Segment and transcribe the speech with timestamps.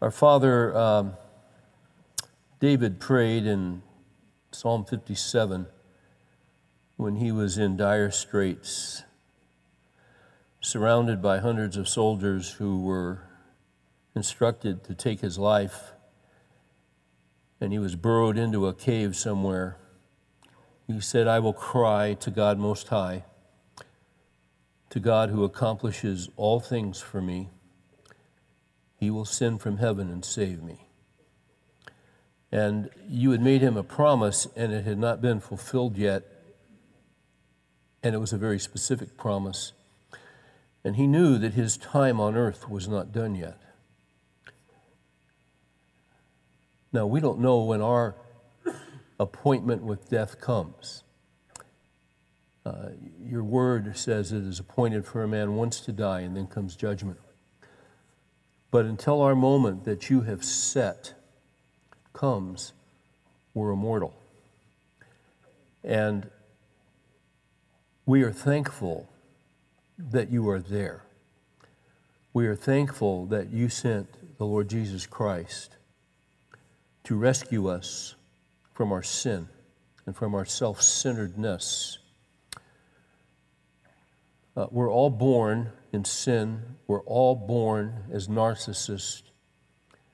[0.00, 1.12] Our father um,
[2.58, 3.82] David prayed in
[4.50, 5.66] Psalm 57
[6.96, 9.02] when he was in dire straits,
[10.62, 13.24] surrounded by hundreds of soldiers who were
[14.16, 15.92] instructed to take his life,
[17.60, 19.76] and he was burrowed into a cave somewhere.
[20.86, 23.24] He said, I will cry to God Most High,
[24.88, 27.50] to God who accomplishes all things for me.
[29.00, 30.86] He will send from heaven and save me.
[32.52, 36.22] And you had made him a promise, and it had not been fulfilled yet.
[38.02, 39.72] And it was a very specific promise.
[40.84, 43.58] And he knew that his time on earth was not done yet.
[46.92, 48.16] Now, we don't know when our
[49.18, 51.04] appointment with death comes.
[52.66, 52.90] Uh,
[53.24, 56.76] your word says it is appointed for a man once to die, and then comes
[56.76, 57.18] judgment.
[58.70, 61.14] But until our moment that you have set,
[62.12, 62.72] comes,
[63.54, 64.14] we're immortal.
[65.82, 66.28] And
[68.04, 69.08] we are thankful
[69.98, 71.02] that you are there.
[72.32, 75.76] We are thankful that you sent the Lord Jesus Christ
[77.04, 78.14] to rescue us
[78.74, 79.48] from our sin
[80.06, 81.98] and from our self centeredness.
[84.56, 89.22] Uh, we're all born in sin, we're all born as narcissists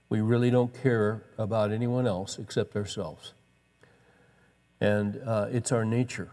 [0.09, 3.33] we really don't care about anyone else except ourselves.
[4.81, 6.31] And uh, it's our nature.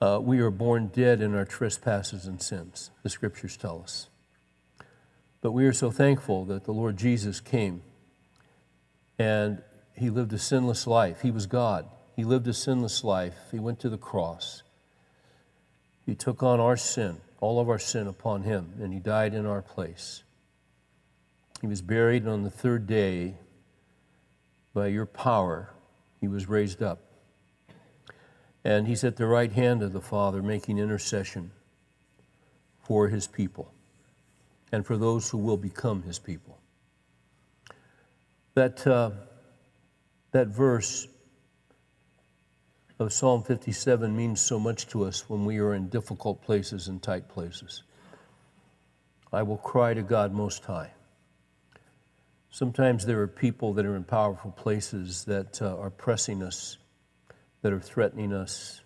[0.00, 4.08] Uh, we are born dead in our trespasses and sins, the scriptures tell us.
[5.40, 7.82] But we are so thankful that the Lord Jesus came
[9.18, 9.62] and
[9.96, 11.20] he lived a sinless life.
[11.20, 11.86] He was God.
[12.14, 13.36] He lived a sinless life.
[13.50, 14.62] He went to the cross.
[16.06, 19.44] He took on our sin all of our sin upon him, and he died in
[19.44, 20.22] our place.
[21.60, 23.34] He was buried, and on the third day,
[24.72, 25.74] by your power,
[26.22, 27.00] he was raised up.
[28.64, 31.50] And he's at the right hand of the Father making intercession
[32.82, 33.70] for his people
[34.72, 36.58] and for those who will become his people.
[38.54, 39.10] That, uh,
[40.32, 41.08] that verse
[42.98, 47.02] of Psalm 57 means so much to us when we are in difficult places and
[47.02, 47.82] tight places.
[49.32, 50.92] I will cry to God Most High.
[52.50, 56.78] Sometimes there are people that are in powerful places that uh, are pressing us,
[57.62, 58.80] that are threatening us,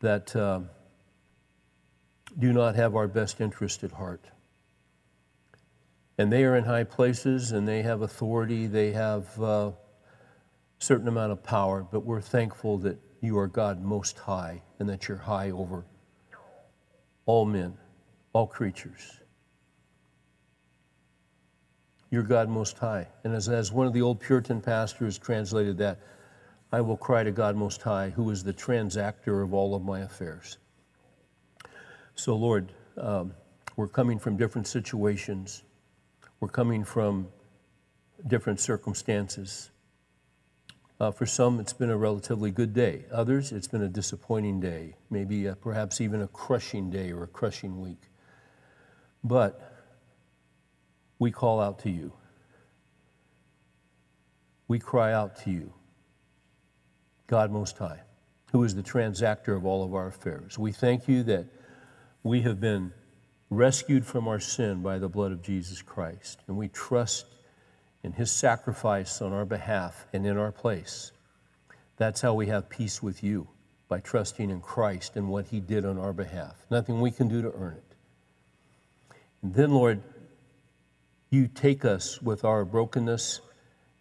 [0.00, 0.60] that uh,
[2.36, 4.24] do not have our best interest at heart.
[6.18, 9.40] And they are in high places and they have authority, they have.
[9.40, 9.70] Uh,
[10.78, 15.08] certain amount of power, but we're thankful that you are God most high and that
[15.08, 15.84] you're high over
[17.24, 17.74] all men,
[18.32, 19.20] all creatures.
[22.10, 23.08] You're God most high.
[23.24, 25.98] And as, as one of the old Puritan pastors translated that,
[26.72, 30.00] I will cry to God most high, who is the transactor of all of my
[30.00, 30.58] affairs.
[32.14, 33.34] So, Lord, um,
[33.76, 35.62] we're coming from different situations,
[36.40, 37.28] we're coming from
[38.26, 39.70] different circumstances.
[40.98, 43.04] Uh, for some, it's been a relatively good day.
[43.12, 47.26] Others, it's been a disappointing day, maybe a, perhaps even a crushing day or a
[47.26, 48.00] crushing week.
[49.22, 49.76] But
[51.18, 52.12] we call out to you.
[54.68, 55.72] We cry out to you,
[57.26, 58.00] God Most High,
[58.52, 60.58] who is the transactor of all of our affairs.
[60.58, 61.46] We thank you that
[62.22, 62.92] we have been
[63.50, 67.26] rescued from our sin by the blood of Jesus Christ, and we trust
[68.02, 71.12] in his sacrifice on our behalf and in our place.
[71.96, 73.48] That's how we have peace with you,
[73.88, 76.66] by trusting in Christ and what he did on our behalf.
[76.70, 77.96] Nothing we can do to earn it.
[79.42, 80.02] And then, Lord,
[81.30, 83.40] you take us with our brokenness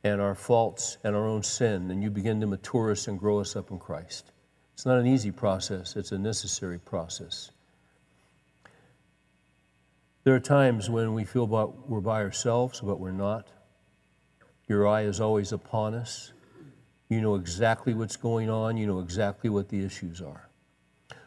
[0.03, 3.39] and our faults and our own sin, and you begin to mature us and grow
[3.39, 4.31] us up in Christ.
[4.73, 7.51] It's not an easy process, it's a necessary process.
[10.23, 13.47] There are times when we feel about we're by ourselves, but we're not.
[14.67, 16.33] Your eye is always upon us.
[17.09, 18.77] You know exactly what's going on.
[18.77, 20.49] You know exactly what the issues are.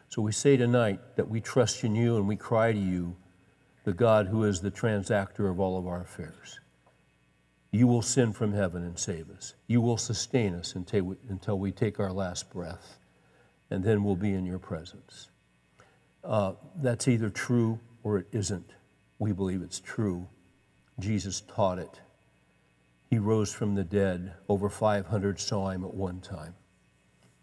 [0.09, 3.15] So we say tonight that we trust in you and we cry to you,
[3.83, 6.59] the God who is the transactor of all of our affairs.
[7.71, 9.53] You will send from heaven and save us.
[9.67, 12.97] You will sustain us until we, take our last breath,
[13.69, 15.29] and then we'll be in your presence.
[16.23, 18.73] Uh, that's either true or it isn't.
[19.19, 20.27] We believe it's true.
[20.99, 22.01] Jesus taught it.
[23.09, 24.33] He rose from the dead.
[24.47, 26.53] Over 500 saw him at one time.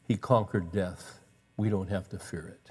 [0.06, 1.18] He conquered death.
[1.56, 2.70] We don't have to fear it.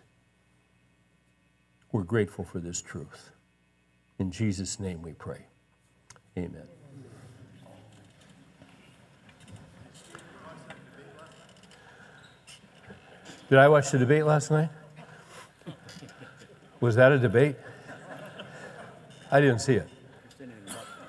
[1.92, 3.32] we're grateful for this truth.
[4.20, 5.46] In Jesus' name we pray.
[6.38, 6.68] Amen.
[13.50, 14.70] Did I watch the debate last night?
[16.80, 17.56] Was that a debate?
[19.32, 19.90] I didn't see it.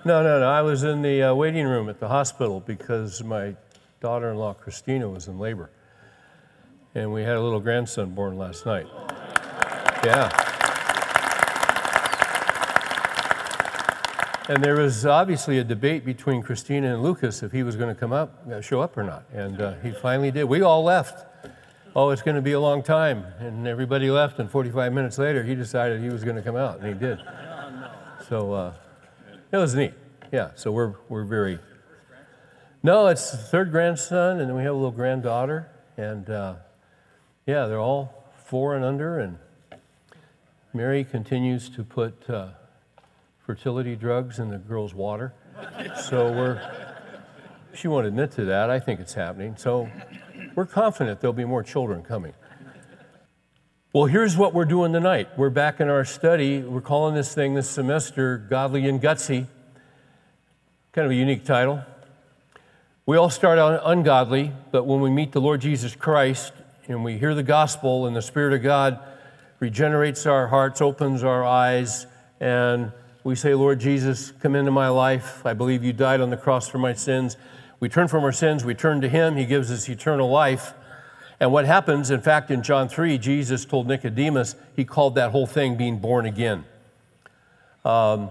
[0.06, 0.48] No, no, no.
[0.48, 3.56] I was in the uh, waiting room at the hospital because my
[3.98, 5.68] daughter in law, Christina, was in labor.
[6.94, 8.86] And we had a little grandson born last night.
[10.04, 10.30] Yeah.
[14.48, 17.98] And there was obviously a debate between Christina and Lucas if he was going to
[17.98, 19.24] come up, uh, show up or not.
[19.32, 20.44] And uh, he finally did.
[20.44, 21.26] We all left.
[21.96, 23.24] Oh, it's going to be a long time.
[23.40, 24.38] And everybody left.
[24.38, 27.18] And 45 minutes later, he decided he was going to come out, and he did.
[28.28, 28.72] So uh,
[29.52, 29.92] it was neat.
[30.32, 31.58] Yeah, so we're, we're very.
[32.82, 35.70] No, it's third grandson, and then we have a little granddaughter.
[35.96, 36.56] And uh,
[37.46, 39.18] yeah, they're all four and under.
[39.18, 39.38] And
[40.74, 42.48] Mary continues to put uh,
[43.44, 45.32] fertility drugs in the girl's water.
[46.08, 46.60] So we're,
[47.74, 48.68] she won't admit to that.
[48.68, 49.56] I think it's happening.
[49.56, 49.88] So
[50.54, 52.34] we're confident there'll be more children coming.
[53.96, 55.30] Well, here's what we're doing tonight.
[55.38, 56.60] We're back in our study.
[56.60, 59.46] We're calling this thing this semester Godly and Gutsy.
[60.92, 61.82] Kind of a unique title.
[63.06, 66.52] We all start out ungodly, but when we meet the Lord Jesus Christ
[66.88, 68.98] and we hear the gospel and the Spirit of God
[69.60, 72.06] regenerates our hearts, opens our eyes,
[72.38, 72.92] and
[73.24, 75.40] we say, Lord Jesus, come into my life.
[75.46, 77.38] I believe you died on the cross for my sins.
[77.80, 80.74] We turn from our sins, we turn to Him, He gives us eternal life.
[81.38, 85.46] And what happens, in fact, in John 3, Jesus told Nicodemus, He called that whole
[85.46, 86.64] thing being born again.
[87.84, 88.30] Um,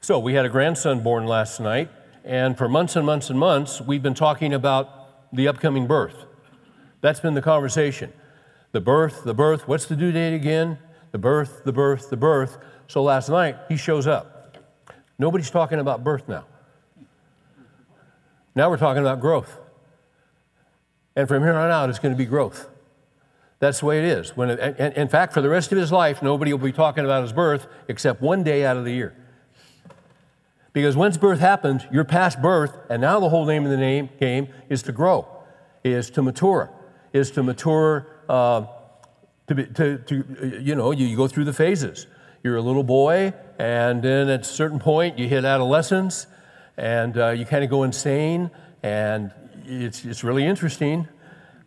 [0.00, 1.88] so we had a grandson born last night,
[2.24, 6.24] and for months and months and months, we've been talking about the upcoming birth.
[7.00, 8.12] That's been the conversation.
[8.72, 10.78] The birth, the birth, what's the due date again?
[11.12, 12.58] The birth, the birth, the birth.
[12.88, 14.58] So last night, he shows up.
[15.18, 16.46] Nobody's talking about birth now.
[18.54, 19.58] Now we're talking about growth.
[21.16, 22.68] And from here on out, it's going to be growth.
[23.58, 24.36] That's the way it is.
[24.36, 27.22] When it, in fact, for the rest of his life, nobody will be talking about
[27.22, 29.14] his birth except one day out of the year.
[30.72, 34.08] Because once birth happens, you're past birth, and now the whole name of the name,
[34.18, 35.28] game is to grow,
[35.84, 36.70] is to mature,
[37.12, 38.64] is to mature, uh,
[39.46, 42.06] to, be, to, to, you know, you, you go through the phases
[42.42, 46.26] you're a little boy, and then at a certain point you hit adolescence,
[46.76, 48.50] and uh, you kind of go insane,
[48.82, 49.32] and
[49.66, 51.08] it's, it's really interesting.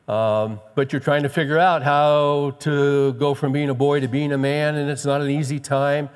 [0.07, 4.07] Um, but you're trying to figure out how to go from being a boy to
[4.07, 6.09] being a man, and it's not an easy time.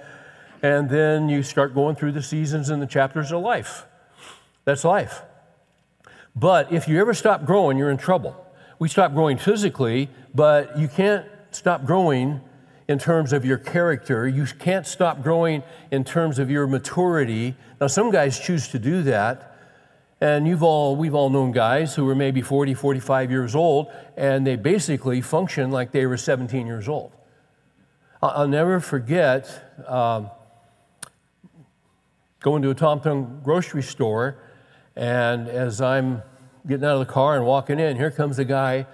[0.61, 3.85] And then you start going through the seasons and the chapters of life.
[4.65, 5.23] That's life.
[6.35, 8.45] But if you ever stop growing, you're in trouble.
[8.77, 12.41] We stop growing physically, but you can't stop growing
[12.87, 14.27] in terms of your character.
[14.27, 17.55] You can't stop growing in terms of your maturity.
[17.81, 19.48] Now, some guys choose to do that.
[20.21, 23.87] And you've all, we've all known guys who were maybe 40, 45 years old,
[24.17, 27.13] and they basically function like they were 17 years old.
[28.21, 30.29] I'll never forget um,
[32.41, 34.43] going to a Tom Thumb grocery store,
[34.97, 36.21] and as I'm
[36.67, 38.87] getting out of the car and walking in, here comes a guy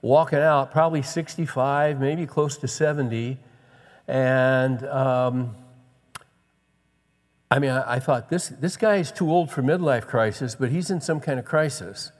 [0.00, 3.38] walking out, probably 65, maybe close to 70.
[4.08, 5.56] And um,
[7.54, 10.70] I mean, I, I, thought this, this guy is too old for midlife crisis, but
[10.70, 12.10] he's in some kind of crisis.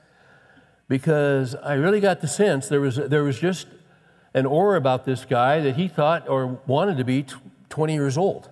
[0.87, 3.67] Because I really got the sense there was, there was just
[4.33, 7.35] an aura about this guy that he thought or wanted to be t-
[7.67, 8.49] 20 years old.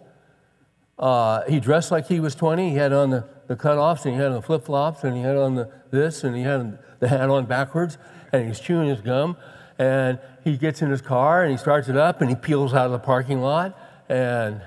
[0.99, 2.71] Uh, he dressed like he was 20.
[2.71, 5.21] He had on the, the cutoffs and he had on the flip flops and he
[5.23, 7.97] had on the this and he had the hat on backwards
[8.33, 9.37] and he's chewing his gum.
[9.79, 12.87] And he gets in his car and he starts it up and he peels out
[12.87, 13.79] of the parking lot.
[14.09, 14.61] And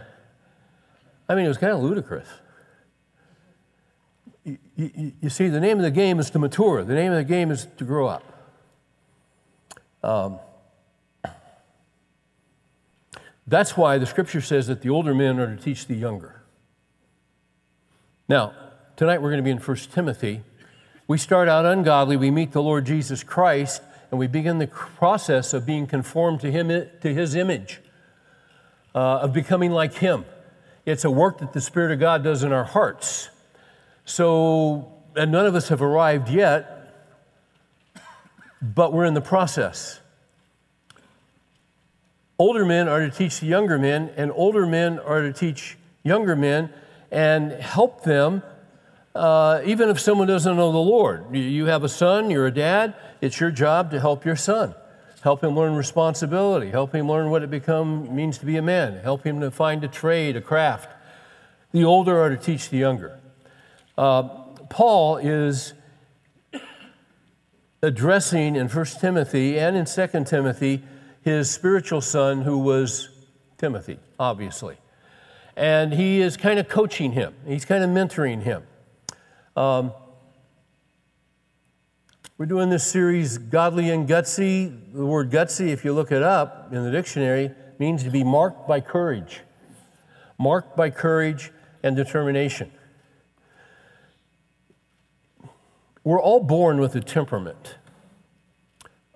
[1.28, 2.28] I mean, it was kind of ludicrous.
[4.45, 7.18] You, you, you, see, the name of the game is to mature, the name of
[7.18, 8.23] the game is to grow up.
[10.04, 10.38] Um,
[13.47, 16.42] that's why the scripture says that the older men are to teach the younger.
[18.28, 18.52] Now,
[18.97, 20.42] tonight we're going to be in 1 Timothy
[21.09, 23.80] we start out ungodly, we meet the Lord Jesus Christ,
[24.11, 27.80] and we begin the process of being conformed to, him, to His image,
[28.92, 30.25] uh, of becoming like Him.
[30.86, 33.28] It's a work that the Spirit of God does in our hearts.
[34.04, 36.94] So, and none of us have arrived yet,
[38.62, 40.00] but we're in the process.
[42.38, 46.36] Older men are to teach the younger men, and older men are to teach younger
[46.36, 46.70] men
[47.10, 48.42] and help them
[49.16, 51.34] uh, even if someone doesn't know the Lord.
[51.34, 54.74] You have a son, you're a dad, it's your job to help your son,
[55.26, 58.97] help him learn responsibility, help him learn what it become means to be a man,
[59.02, 60.88] help him to find a trade, a craft.
[61.73, 63.18] The older are to teach the younger.
[63.99, 64.23] Uh,
[64.71, 65.75] Paul is
[67.83, 70.85] addressing in 1 Timothy and in 2 Timothy
[71.23, 73.09] his spiritual son, who was
[73.59, 74.76] Timothy, obviously.
[75.56, 78.62] And he is kind of coaching him, he's kind of mentoring him.
[79.56, 79.92] Um,
[82.38, 84.92] we're doing this series, Godly and Gutsy.
[84.92, 88.68] The word gutsy, if you look it up in the dictionary, means to be marked
[88.68, 89.40] by courage.
[90.38, 91.50] Marked by courage
[91.82, 92.70] and determination.
[96.04, 97.76] We're all born with a temperament.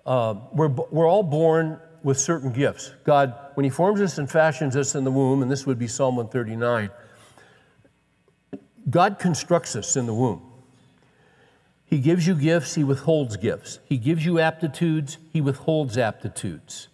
[0.03, 2.91] Uh, we're, we're all born with certain gifts.
[3.03, 5.87] God, when He forms us and fashions us in the womb, and this would be
[5.87, 6.89] Psalm 139,
[8.89, 10.50] God constructs us in the womb.
[11.91, 13.79] He gives you gifts, He withholds gifts.
[13.83, 16.87] He gives you aptitudes, He withholds aptitudes.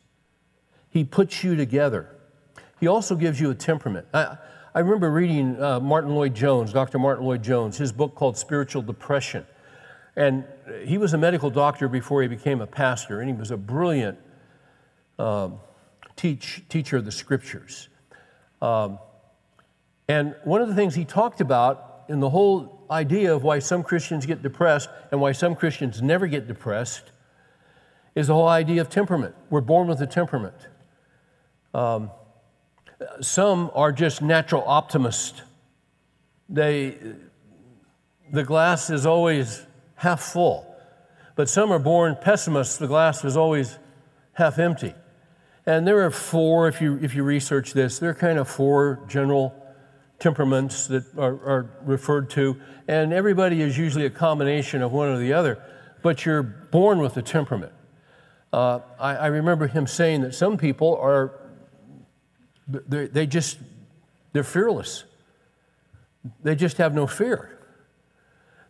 [0.89, 2.09] He puts you together.
[2.79, 4.07] He also gives you a temperament.
[4.11, 4.37] I,
[4.73, 6.97] I remember reading uh, Martyn Lloyd-Jones, Dr.
[6.97, 9.45] Martyn Lloyd-Jones, his book called Spiritual Depression.
[10.15, 10.45] And
[10.83, 14.17] he was a medical doctor before he became a pastor, and he was a brilliant
[15.19, 15.59] um,
[16.15, 17.89] teach, teacher of the scriptures.
[18.63, 18.97] Um,
[20.07, 23.83] and one of the things he talked about in the whole idea of why some
[23.83, 27.11] Christians get depressed and why some Christians never get depressed
[28.15, 29.35] is the whole idea of temperament.
[29.49, 30.55] We're born with a temperament.
[31.73, 32.11] Um,
[33.21, 35.41] some are just natural optimists.
[36.49, 36.97] They,
[38.31, 40.65] the glass is always half full.
[41.35, 42.77] But some are born pessimists.
[42.77, 43.77] The glass is always
[44.33, 44.95] half empty.
[45.67, 49.03] And there are four, if you, if you research this, there are kind of four
[49.07, 49.53] general
[50.19, 52.59] temperaments that are, are referred to.
[52.87, 55.61] And everybody is usually a combination of one or the other,
[56.01, 57.73] but you're born with a temperament.
[58.51, 61.33] Uh, I, I, remember him saying that some people are,
[62.67, 63.59] they just,
[64.31, 65.03] they're fearless.
[66.43, 67.59] They just have no fear.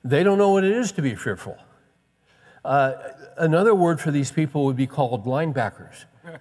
[0.04, 1.58] They don't know what it is to be fearful.
[2.66, 2.94] Uh,
[3.38, 6.06] another word for these people would be called linebackers.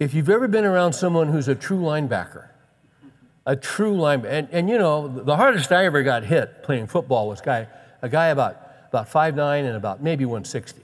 [0.00, 2.48] if you've ever been around someone who's a true linebacker,
[3.46, 7.28] a true linebacker, and, and you know, the hardest I ever got hit playing football
[7.28, 7.66] was guy,
[8.00, 8.56] a guy about,
[8.88, 10.80] about 5'9 and about maybe 160.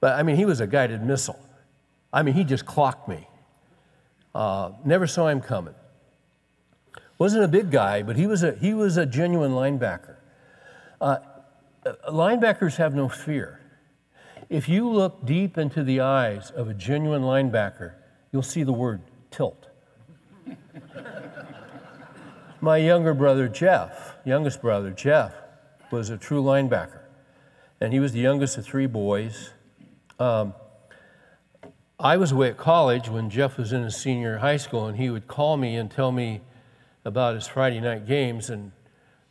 [0.00, 1.38] But I mean, he was a guided missile.
[2.12, 3.26] I mean, he just clocked me.
[4.34, 5.74] Uh, never saw him coming.
[7.18, 10.16] Wasn't a big guy, but he was a, he was a genuine linebacker.
[11.00, 11.18] Uh,
[12.08, 13.60] linebackers have no fear.
[14.48, 17.94] If you look deep into the eyes of a genuine linebacker,
[18.32, 19.68] you'll see the word tilt.
[22.64, 25.34] My younger brother, Jeff, youngest brother, Jeff,
[25.90, 27.00] was a true linebacker.
[27.78, 29.50] And he was the youngest of three boys.
[30.18, 30.54] Um,
[32.00, 35.10] I was away at college when Jeff was in his senior high school, and he
[35.10, 36.40] would call me and tell me
[37.04, 38.72] about his Friday night games and,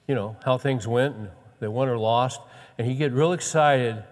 [0.07, 2.39] you know, how things went and they won or lost.
[2.77, 4.03] And he'd get real excited.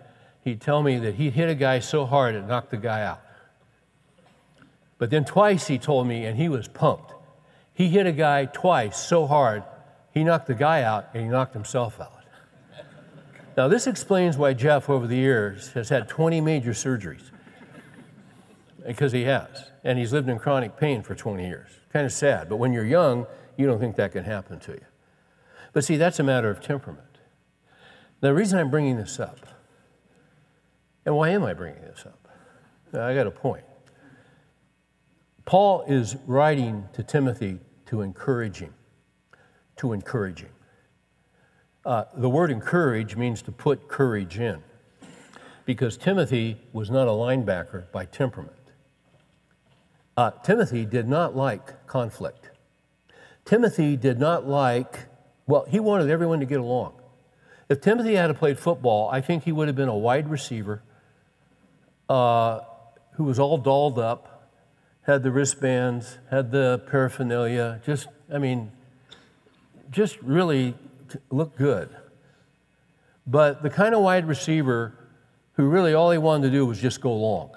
[0.43, 3.21] He'd tell me that he'd hit a guy so hard it knocked the guy out.
[4.97, 7.10] But then twice he told me, and he was pumped.
[7.81, 9.63] He hit a guy twice so hard,
[10.11, 12.23] he knocked the guy out and he knocked himself out.
[13.57, 17.31] Now, this explains why Jeff, over the years, has had 20 major surgeries.
[18.85, 19.71] Because he has.
[19.83, 21.69] And he's lived in chronic pain for 20 years.
[21.91, 22.49] Kind of sad.
[22.49, 23.25] But when you're young,
[23.57, 24.85] you don't think that can happen to you.
[25.73, 27.17] But see, that's a matter of temperament.
[28.19, 29.39] The reason I'm bringing this up,
[31.03, 32.27] and why am I bringing this up?
[32.93, 33.63] I got a point.
[35.45, 37.59] Paul is writing to Timothy
[37.91, 38.73] to encourage him,
[39.75, 40.49] to encourage him.
[41.85, 44.63] Uh, the word encourage means to put courage in,
[45.65, 48.55] because Timothy was not a linebacker by temperament.
[50.15, 52.51] Uh, Timothy did not like conflict.
[53.43, 55.07] Timothy did not like,
[55.45, 56.93] well, he wanted everyone to get along.
[57.67, 60.81] If Timothy had played football, I think he would have been a wide receiver
[62.07, 62.61] uh,
[63.15, 64.30] who was all dolled up,
[65.03, 68.71] had the wristbands, had the paraphernalia, just, I mean,
[69.89, 70.75] just really
[71.29, 71.89] looked good.
[73.25, 74.93] But the kind of wide receiver
[75.53, 77.51] who really all he wanted to do was just go long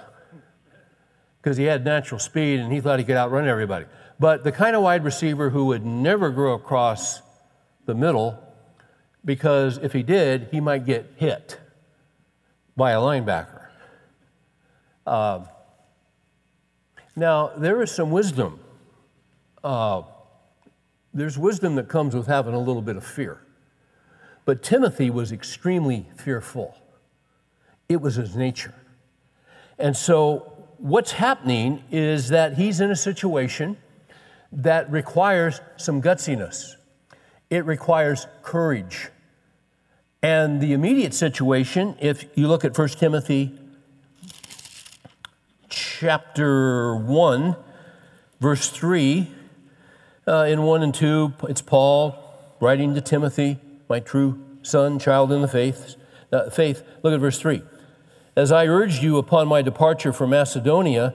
[1.40, 3.86] because he had natural speed and he thought he could outrun everybody
[4.18, 7.20] but the kind of wide receiver who would never grow across
[7.86, 8.38] the middle
[9.24, 11.58] because if he did, he might get hit
[12.76, 13.66] by a linebacker.
[15.06, 15.40] Uh,
[17.16, 18.59] now, there is some wisdom.
[19.62, 20.02] Uh,
[21.12, 23.40] there's wisdom that comes with having a little bit of fear.
[24.44, 26.76] But Timothy was extremely fearful,
[27.88, 28.75] it was his nature.
[29.78, 33.76] And so, what's happening is that he's in a situation
[34.52, 36.75] that requires some gutsiness,
[37.50, 39.11] it requires courage.
[40.23, 43.59] And the immediate situation, if you look at 1 Timothy
[45.68, 47.56] chapter 1,
[48.40, 49.28] verse 3,
[50.26, 52.18] uh, in 1 and 2, it's Paul
[52.61, 55.97] writing to Timothy, my true son, child in the faith.
[56.33, 56.83] Uh, faith.
[57.02, 57.62] Look at verse 3.
[58.37, 61.14] As I urged you upon my departure from Macedonia,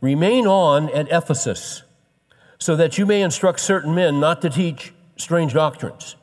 [0.00, 1.82] remain on at Ephesus,
[2.58, 6.16] so that you may instruct certain men not to teach strange doctrines,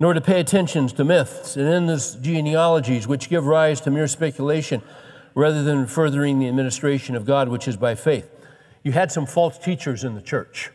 [0.00, 4.82] nor to pay attention to myths and endless genealogies which give rise to mere speculation
[5.34, 8.30] rather than furthering the administration of God, which is by faith.
[8.82, 10.70] You had some false teachers in the church.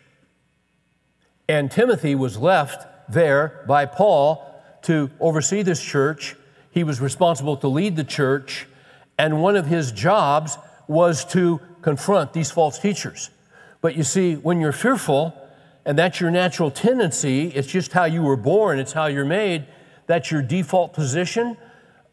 [1.49, 4.43] And Timothy was left there by Paul
[4.83, 6.35] to oversee this church.
[6.71, 8.67] He was responsible to lead the church
[9.17, 13.29] and one of his jobs was to confront these false teachers.
[13.81, 15.33] But you see, when you're fearful,
[15.85, 19.65] and that's your natural tendency, it's just how you were born, it's how you're made,
[20.05, 21.57] that's your default position,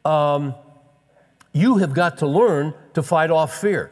[0.04, 0.54] um,
[1.54, 3.90] you have got to learn to fight off fear.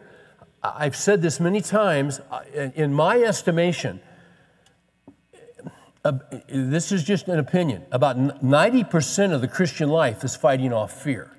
[0.63, 2.21] I've said this many times.
[2.31, 2.43] Uh,
[2.75, 4.01] in my estimation,
[6.05, 6.13] uh,
[6.49, 11.31] this is just an opinion, about 90% of the Christian life is fighting off fear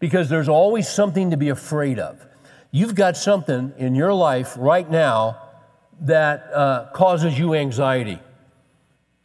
[0.00, 2.26] because there's always something to be afraid of.
[2.72, 5.40] You've got something in your life right now
[6.00, 8.18] that uh, causes you anxiety.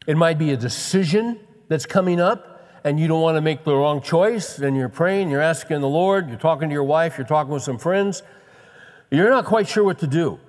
[0.06, 2.55] It might be a decision that's coming up,
[2.86, 5.90] and you don't want to make the wrong choice, and you're praying, you're asking the
[5.90, 8.24] Lord, you're talking to your wife, you're talking with some friends.
[9.12, 10.40] You're not quite sure what to do.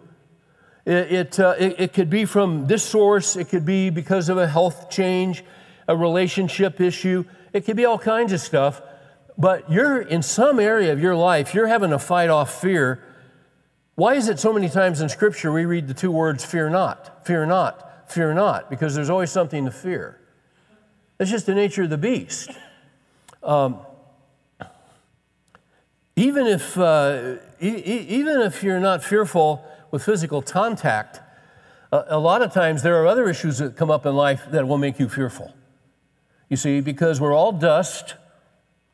[0.85, 4.39] It, it, uh, it, it could be from this source, it could be because of
[4.39, 5.43] a health change,
[5.89, 8.81] a relationship issue, it could be all kinds of stuff
[9.39, 13.03] but you're in some area of your life, you're having to fight off fear.
[13.95, 17.27] Why is it so many times in Scripture we read the two words, fear not,
[17.27, 18.71] fear not, fear not?
[18.71, 20.21] Because there's always something to fear.
[21.19, 22.51] It's just the nature of the beast.
[23.43, 23.79] Um,
[26.17, 31.21] even if, uh, e- even if you're not fearful with physical contact,
[31.93, 34.67] a, a lot of times there are other issues that come up in life that
[34.67, 35.55] will make you fearful.
[36.49, 38.15] You see, because we're all dust,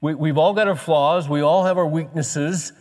[0.01, 2.73] we, have all got our flaws, we all have our weaknesses,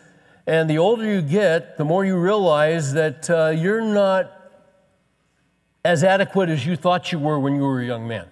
[0.48, 4.32] and the older you get, the more you realize that uh, you're not
[5.86, 8.31] as adequate as you thought you were when you were a young man.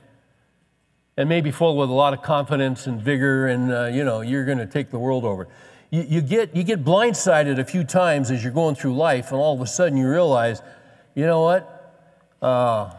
[1.19, 4.45] And maybe full with a lot of confidence and vigor, and uh, you know, you're
[4.45, 5.49] going to take the world over.
[5.89, 9.35] You, you, get, you get blindsided a few times as you're going through life, and
[9.35, 10.61] all of a sudden you realize,
[11.15, 12.07] you know what?
[12.41, 12.93] Uh,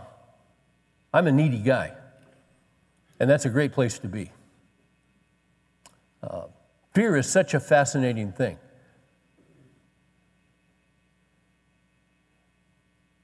[1.15, 1.95] I'm a needy guy.
[3.19, 4.31] And that's a great place to be.
[6.23, 6.43] Uh,
[6.93, 8.59] fear is such a fascinating thing.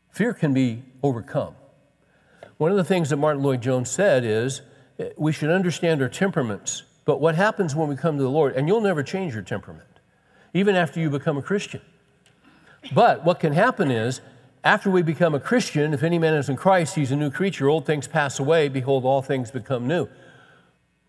[0.09, 1.55] Fear can be overcome.
[2.57, 4.63] One of the things that Martyn Lloyd-Jones said is
[5.17, 8.67] we should understand our temperaments, but what happens when we come to the Lord, and
[8.69, 10.01] you'll never change your temperament,
[10.55, 11.81] even after you become a Christian.
[12.95, 14.21] But what can happen is,
[14.65, 17.69] after we become a Christian, if any man is in Christ, he's a new creature.
[17.69, 20.09] Old things pass away, behold, all things become new.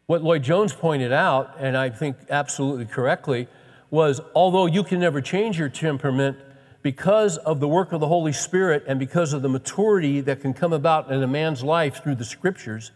[0.06, 3.48] What Lloyd-Jones pointed out, and I think absolutely correctly,
[3.90, 6.38] was although you can never change your temperament,
[6.84, 10.54] because of the work of the Holy Spirit and because of the maturity that can
[10.54, 12.92] come about in a man's life through the scriptures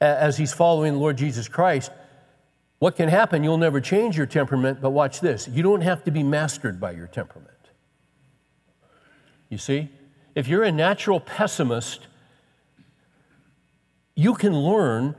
[0.00, 1.90] as he's following the Lord Jesus Christ,
[2.78, 3.42] what can happen?
[3.42, 5.48] You'll never change your temperament, but watch this.
[5.48, 7.56] You don't have to be mastered by your temperament.
[9.48, 9.88] You see?
[10.34, 12.06] If you're a natural pessimist,
[14.14, 15.16] you can learn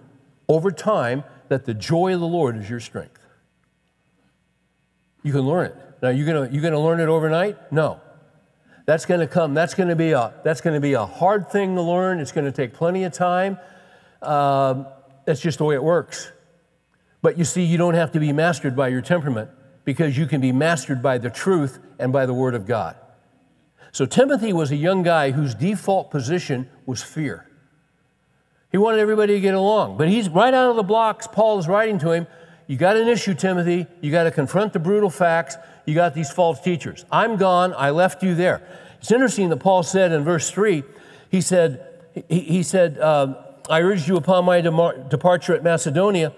[0.47, 3.19] over time that the joy of the Lord is your strength.
[5.23, 5.75] You can learn it.
[6.01, 7.71] Now, you're gonna, you're gonna learn it overnight?
[7.71, 7.99] No.
[8.85, 12.19] That's gonna come, that's gonna be a, that's gonna be a hard thing to learn.
[12.19, 13.59] It's gonna take plenty of time.
[14.21, 14.87] Um,
[15.25, 16.31] that's just the way it works.
[17.21, 19.49] But you see, you don't have to be mastered by your temperament
[19.85, 22.95] because you can be mastered by the truth and by the Word of God.
[23.91, 27.49] So, Timothy was a young guy whose default position was fear.
[28.71, 29.97] He wanted everybody to get along.
[29.97, 31.27] But he's right out of the blocks.
[31.27, 32.27] Paul is writing to him
[32.67, 33.87] You got an issue, Timothy.
[34.01, 35.57] You got to confront the brutal facts.
[35.85, 37.03] You got these false teachers.
[37.11, 37.73] I'm gone.
[37.75, 38.61] I left you there.
[38.99, 40.83] It's interesting that Paul said in verse 3,
[41.31, 41.85] he said,
[42.27, 43.35] he, he said, uh,
[43.69, 46.33] I urged you upon my departure at Macedonia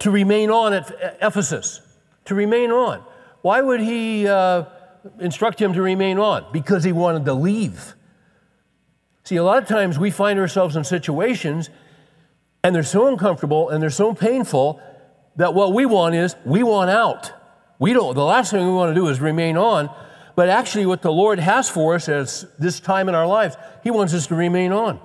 [0.00, 1.80] to remain on at Ephesus,
[2.24, 3.02] to remain on.
[3.42, 4.64] Why would he uh,
[5.20, 6.46] instruct him to remain on?
[6.52, 7.94] Because he wanted to leave.
[9.24, 11.70] See, a lot of times we find ourselves in situations
[12.64, 14.80] and they're so uncomfortable and they're so painful
[15.36, 17.32] that what we want is we want out.
[17.78, 19.88] We don't, the last thing we want to do is remain on,
[20.34, 23.90] but actually, what the Lord has for us at this time in our lives, He
[23.90, 25.00] wants us to remain on.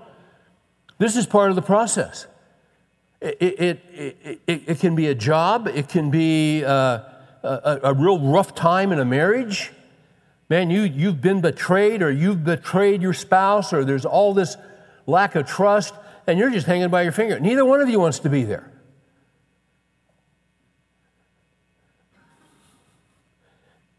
[1.04, 2.28] This is part of the process.
[3.20, 7.00] It, it, it, it, it can be a job, it can be uh,
[7.44, 9.74] a, a real rough time in a marriage.
[10.48, 14.56] Man, you, you've been betrayed, or you've betrayed your spouse, or there's all this
[15.06, 15.94] lack of trust,
[16.26, 17.38] and you're just hanging by your finger.
[17.38, 18.72] Neither one of you wants to be there.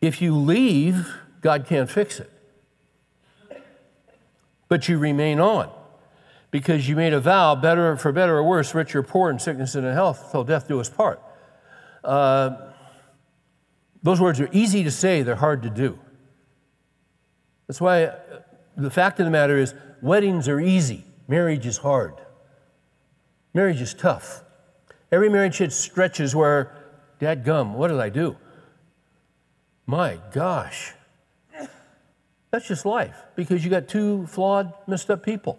[0.01, 1.07] If you leave,
[1.43, 2.31] God can't fix it.
[4.69, 5.71] But you remain on
[6.55, 9.75] because you made a vow, better for better or worse, rich or poor, in sickness
[9.75, 11.21] and in health, till death do us part.
[12.05, 12.71] Uh,
[14.05, 15.99] those words are easy to say, they're hard to do.
[17.67, 18.19] That's why uh,
[18.77, 22.15] the fact of the matter is, weddings are easy, marriage is hard.
[23.53, 24.45] Marriage is tough.
[25.11, 26.71] Every marriage hits stretches where,
[27.19, 28.37] Dad gum, what did I do?
[29.87, 30.93] My gosh.
[32.53, 35.59] That's just life because you got two flawed, messed up people.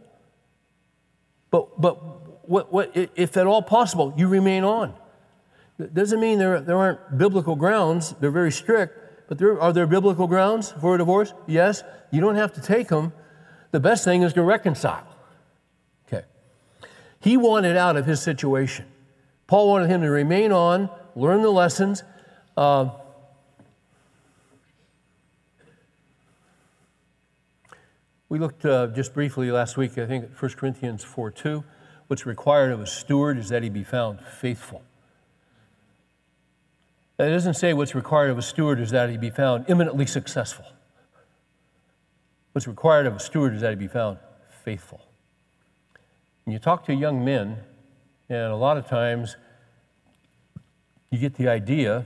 [1.51, 4.93] But, but what, what, if at all possible, you remain on.
[5.79, 9.88] It doesn't mean there, there aren't biblical grounds, they're very strict, but there, are there
[9.88, 11.34] biblical grounds for a divorce?
[11.47, 11.84] Yes.
[12.12, 13.12] You don't have to take them.
[13.71, 15.08] The best thing is to reconcile.
[16.08, 16.25] Okay.
[17.19, 18.86] He wanted out of his situation.
[19.47, 22.03] Paul wanted him to remain on, learn the lessons.
[22.55, 22.89] Uh,
[28.35, 31.63] We looked uh, just briefly last week, I think, at 1 Corinthians 4 2.
[32.07, 34.83] What's required of a steward is that he be found faithful.
[37.17, 40.65] It doesn't say what's required of a steward is that he be found eminently successful.
[42.51, 44.17] What's required of a steward is that he be found
[44.65, 44.99] faithful.
[46.45, 47.55] And you talk to young men,
[48.27, 49.37] and a lot of times
[51.09, 52.03] you get the idea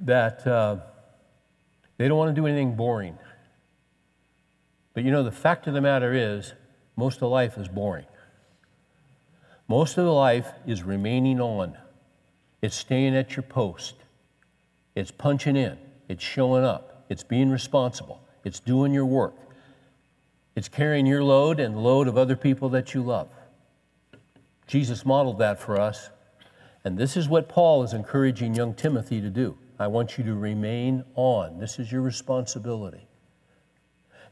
[0.00, 0.78] that uh,
[1.98, 3.18] they don't want to do anything boring.
[4.94, 6.54] But you know, the fact of the matter is,
[6.96, 8.06] most of life is boring.
[9.66, 11.76] Most of the life is remaining on.
[12.62, 13.96] It's staying at your post.
[14.94, 15.76] It's punching in.
[16.08, 17.04] It's showing up.
[17.08, 18.22] It's being responsible.
[18.44, 19.34] It's doing your work.
[20.54, 23.28] It's carrying your load and the load of other people that you love.
[24.66, 26.10] Jesus modeled that for us.
[26.84, 29.56] And this is what Paul is encouraging young Timothy to do.
[29.78, 31.58] I want you to remain on.
[31.58, 33.08] This is your responsibility.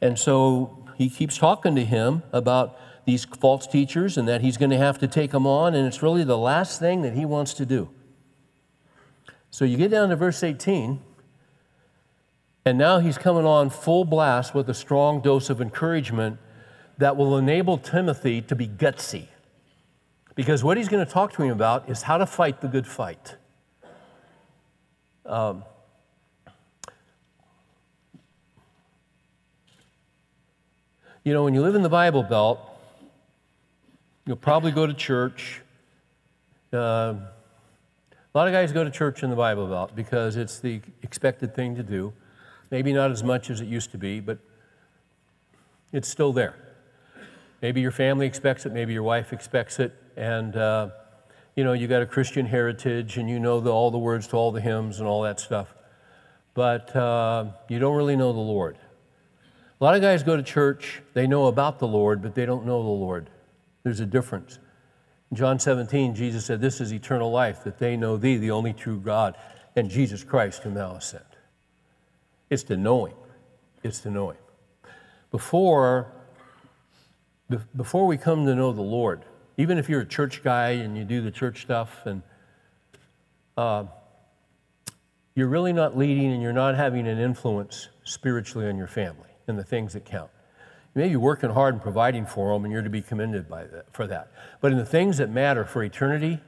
[0.02, 4.70] And so he keeps talking to him about these false teachers and that he's going
[4.70, 7.54] to have to take them on, and it's really the last thing that he wants
[7.54, 7.88] to do.
[9.50, 11.00] So you get down to verse 18,
[12.64, 16.38] and now he's coming on full blast with a strong dose of encouragement
[16.98, 19.28] that will enable Timothy to be gutsy.
[20.34, 22.86] Because what he's going to talk to him about is how to fight the good
[22.86, 23.36] fight.
[25.26, 25.64] Um,
[31.24, 32.58] You know, when you live in the Bible Belt,
[34.26, 35.60] you'll probably go to church.
[36.72, 37.14] Uh,
[38.34, 41.54] a lot of guys go to church in the Bible Belt because it's the expected
[41.54, 42.12] thing to do.
[42.72, 44.38] Maybe not as much as it used to be, but
[45.92, 46.56] it's still there.
[47.60, 50.88] Maybe your family expects it, maybe your wife expects it, and uh,
[51.54, 54.36] you know, you got a Christian heritage and you know the, all the words to
[54.36, 55.72] all the hymns and all that stuff.
[56.54, 58.76] But uh, you don't really know the Lord.
[59.82, 62.64] A lot of guys go to church, they know about the Lord, but they don't
[62.64, 63.28] know the Lord.
[63.82, 64.60] There's a difference.
[65.32, 68.74] In John 17, Jesus said, This is eternal life, that they know thee, the only
[68.74, 69.36] true God,
[69.74, 71.24] and Jesus Christ, whom thou hast sent.
[72.48, 73.16] It's to know him.
[73.82, 74.38] It's to know him.
[75.32, 76.12] Before,
[77.74, 79.24] before we come to know the Lord,
[79.56, 82.22] even if you're a church guy and you do the church stuff, and
[83.56, 83.86] uh,
[85.34, 89.58] you're really not leading and you're not having an influence spiritually on your family and
[89.58, 90.30] the things that count.
[90.94, 93.64] You may be working hard and providing for them, and you're to be commended by
[93.64, 94.30] that, for that.
[94.60, 96.40] But in the things that matter for eternity,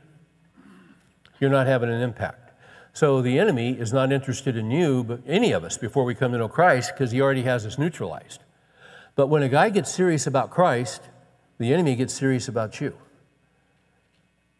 [1.40, 2.52] you're not having an impact.
[2.92, 6.32] So the enemy is not interested in you, but any of us, before we come
[6.32, 8.42] to know Christ, because he already has us neutralized.
[9.16, 11.02] But when a guy gets serious about Christ,
[11.58, 12.96] the enemy gets serious about you.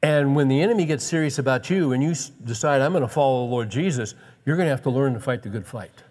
[0.02, 3.46] And when the enemy gets serious about you and you decide, I'm going to follow
[3.46, 6.02] the Lord Jesus, you're going to have to learn to fight the good fight.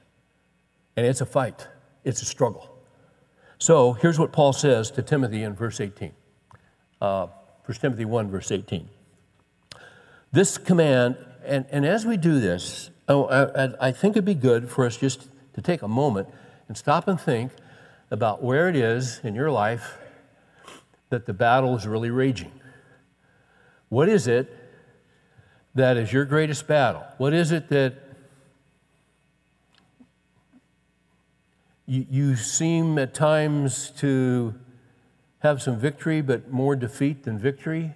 [0.95, 1.67] And it's a fight.
[2.03, 2.69] It's a struggle.
[3.57, 6.11] So here's what Paul says to Timothy in verse 18.
[7.01, 7.27] Uh,
[7.65, 8.89] 1 Timothy 1, verse 18.
[10.31, 14.69] This command, and, and as we do this, oh, I, I think it'd be good
[14.69, 16.27] for us just to take a moment
[16.67, 17.51] and stop and think
[18.11, 19.97] about where it is in your life
[21.09, 22.51] that the battle is really raging.
[23.89, 24.51] What is it
[25.75, 27.03] that is your greatest battle?
[27.17, 27.93] What is it that
[31.85, 34.55] You, you seem at times to
[35.39, 37.93] have some victory, but more defeat than victory,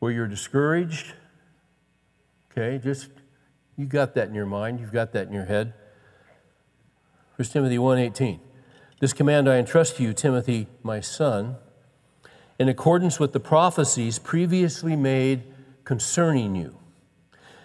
[0.00, 1.14] where you're discouraged.
[2.50, 3.08] Okay, just
[3.76, 5.72] you got that in your mind, you've got that in your head.
[7.36, 8.40] 1 Timothy 1:18.
[9.00, 11.56] This command I entrust to you, Timothy, my son,
[12.58, 15.42] in accordance with the prophecies previously made
[15.84, 16.78] concerning you,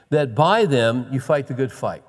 [0.09, 2.03] that by them you fight the good fight.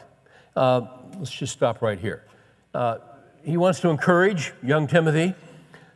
[0.57, 0.83] Uh,
[1.19, 2.25] let's just stop right here.
[2.75, 2.99] Uh,
[3.43, 5.35] he wants to encourage young Timothy,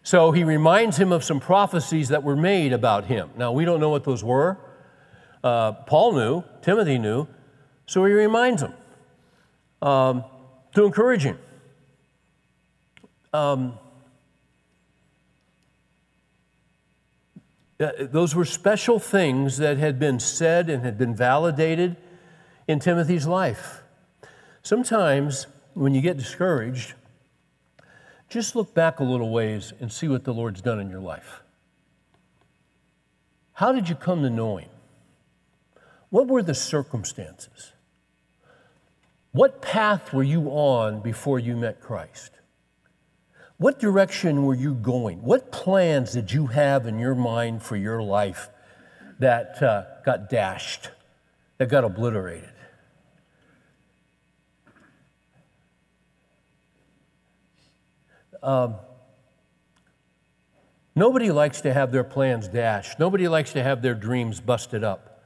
[0.02, 3.30] so he reminds him of some prophecies that were made about him.
[3.36, 4.58] Now, we don't know what those were.
[5.42, 7.28] Uh, Paul knew, Timothy knew,
[7.86, 8.72] so he reminds him
[9.82, 10.24] um,
[10.74, 11.38] to encourage him.
[13.32, 13.78] Um,
[17.78, 21.96] uh, those were special things that had been said and had been validated
[22.66, 23.82] in Timothy's life.
[24.62, 26.94] Sometimes when you get discouraged,
[28.28, 31.42] just look back a little ways and see what the Lord's done in your life.
[33.52, 34.70] How did you come to know Him?
[36.10, 37.72] What were the circumstances?
[39.32, 42.30] What path were you on before you met Christ?
[43.56, 45.22] What direction were you going?
[45.22, 48.48] What plans did you have in your mind for your life
[49.18, 50.90] that uh, got dashed,
[51.58, 52.53] that got obliterated?
[58.44, 58.74] Um,
[60.94, 63.00] nobody likes to have their plans dashed.
[63.00, 65.22] Nobody likes to have their dreams busted up.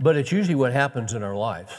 [0.00, 1.72] But it's usually what happens in our lives.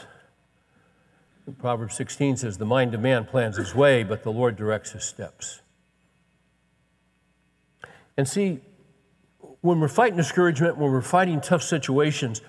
[1.58, 5.04] Proverbs 16 says, The mind of man plans his way, but the Lord directs his
[5.04, 5.60] steps.
[8.16, 8.60] And see,
[9.60, 12.40] when we're fighting discouragement, when we're fighting tough situations,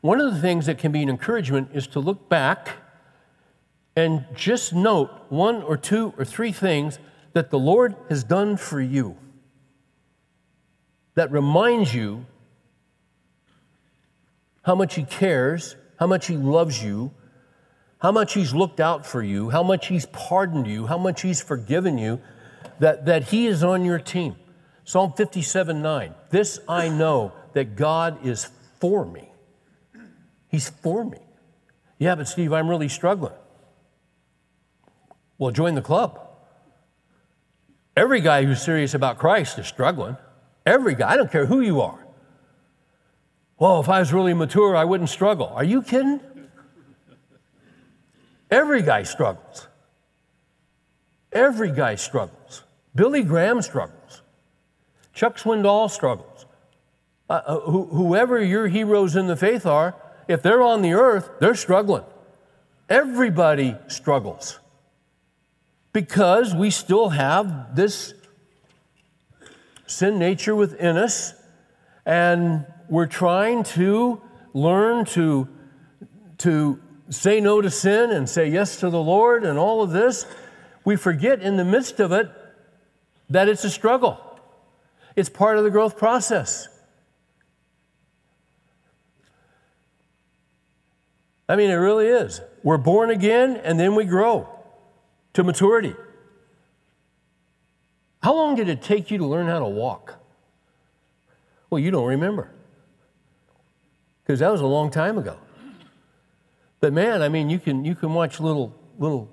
[0.00, 2.76] one of the things that can be an encouragement is to look back
[3.96, 7.00] and just note one or two or three things
[7.38, 9.16] that the Lord has done for you
[11.14, 12.26] that reminds you
[14.62, 17.12] how much He cares, how much He loves you,
[17.98, 21.40] how much He's looked out for you, how much He's pardoned you, how much He's
[21.40, 22.20] forgiven you,
[22.80, 24.34] that, that He is on your team.
[24.82, 26.14] Psalm 57 9.
[26.30, 29.30] This I know that God is for me.
[30.48, 31.18] He's for me.
[32.00, 33.38] Yeah, but Steve, I'm really struggling.
[35.38, 36.24] Well, join the club.
[37.98, 40.16] Every guy who's serious about Christ is struggling.
[40.64, 41.10] Every guy.
[41.10, 42.06] I don't care who you are.
[43.58, 45.48] Well, if I was really mature, I wouldn't struggle.
[45.48, 46.20] Are you kidding?
[48.52, 49.66] Every guy struggles.
[51.32, 52.62] Every guy struggles.
[52.94, 54.22] Billy Graham struggles.
[55.12, 56.46] Chuck Swindoll struggles.
[57.28, 59.96] Uh, uh, wh- whoever your heroes in the faith are,
[60.28, 62.04] if they're on the earth, they're struggling.
[62.88, 64.60] Everybody struggles
[65.92, 68.14] because we still have this
[69.86, 71.34] sin nature within us,
[72.04, 74.20] and we're trying to
[74.52, 75.48] learn to,
[76.38, 80.26] to say no to sin and say yes to the Lord and all of this.
[80.84, 82.30] We forget in the midst of it
[83.30, 84.18] that it's a struggle,
[85.16, 86.68] it's part of the growth process.
[91.50, 92.42] I mean, it really is.
[92.62, 94.57] We're born again and then we grow
[95.38, 95.94] to maturity.
[98.24, 100.18] How long did it take you to learn how to walk?
[101.70, 102.50] Well, you don't remember.
[104.24, 105.38] Because that was a long time ago.
[106.80, 109.30] But man, I mean, you can, you can watch little, little,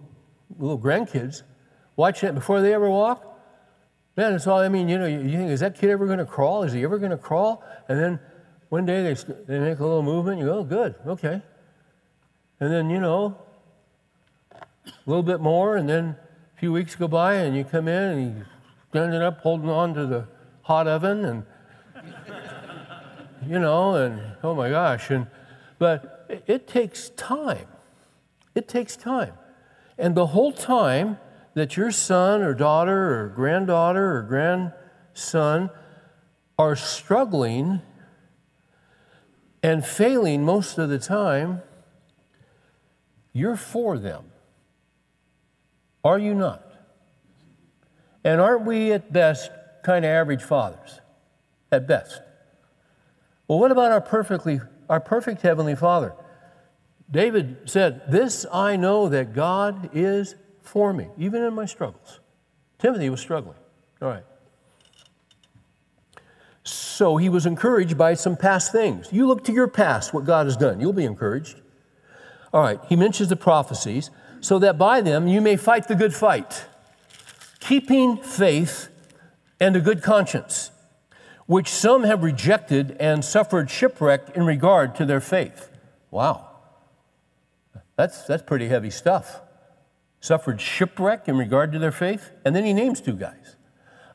[0.59, 1.41] little grandkids
[1.95, 3.23] watch that before they ever walk.
[4.15, 6.19] Man, it's all, I mean, you know, you, you think, is that kid ever going
[6.19, 6.61] to crawl?
[6.61, 7.63] Is he ever going to crawl?
[7.89, 8.19] And then
[8.69, 11.41] one day they, they make a little movement, you go, oh, good, okay.
[12.59, 13.39] And then, you know,
[14.87, 16.15] a little bit more, and then
[16.55, 18.45] a few weeks go by, and you come in and
[18.93, 20.27] you ended up holding on to the
[20.61, 21.43] hot oven, and
[23.47, 25.27] you know, and oh my gosh, and
[25.77, 27.67] but it takes time.
[28.55, 29.33] It takes time,
[29.97, 31.17] and the whole time
[31.55, 35.69] that your son or daughter or granddaughter or grandson
[36.57, 37.81] are struggling
[39.61, 41.61] and failing most of the time,
[43.33, 44.25] you're for them.
[46.05, 46.63] Are you not?
[48.23, 49.49] And aren't we at best
[49.83, 51.01] kind of average fathers?
[51.71, 52.21] At best.
[53.47, 56.13] Well, what about our perfectly our perfect heavenly Father?
[57.09, 62.19] David said, "This I know that God is for me, even in my struggles."
[62.77, 63.57] Timothy was struggling.
[64.01, 64.25] All right.
[66.63, 69.11] So he was encouraged by some past things.
[69.11, 71.61] You look to your past, what God has done, you'll be encouraged.
[72.53, 74.11] All right, he mentions the prophecies.
[74.45, 76.65] So that by them you may fight the good fight,
[77.59, 78.89] keeping faith
[79.59, 80.69] and a good conscience,
[81.47, 85.71] which some have rejected and suffered shipwreck in regard to their faith.
[86.11, 86.47] Wow.
[87.95, 89.41] That's, that's pretty heavy stuff.
[90.19, 92.29] Suffered shipwreck in regard to their faith.
[92.45, 93.55] And then he names two guys.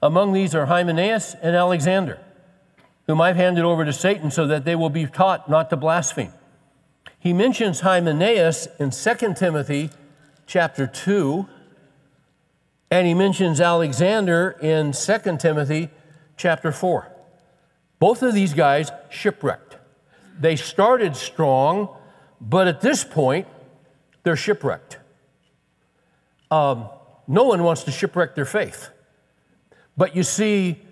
[0.01, 2.21] Among these are Hymenaeus and Alexander,
[3.09, 6.33] whom I've handed over to Satan so that they will be taught not to blaspheme.
[7.19, 9.91] He mentions Hymenaeus in 2 Timothy
[10.51, 11.47] chapter 2,
[12.91, 15.91] and he mentions Alexander in 2 Timothy
[16.37, 17.07] chapter 4.
[18.01, 19.77] Both of these guys shipwrecked.
[20.41, 21.97] They started strong,
[22.41, 23.47] but at this point,
[24.25, 24.99] they're shipwrecked.
[26.51, 26.89] Um,
[27.29, 28.89] no one wants to shipwreck their faith.
[29.97, 30.83] But you see,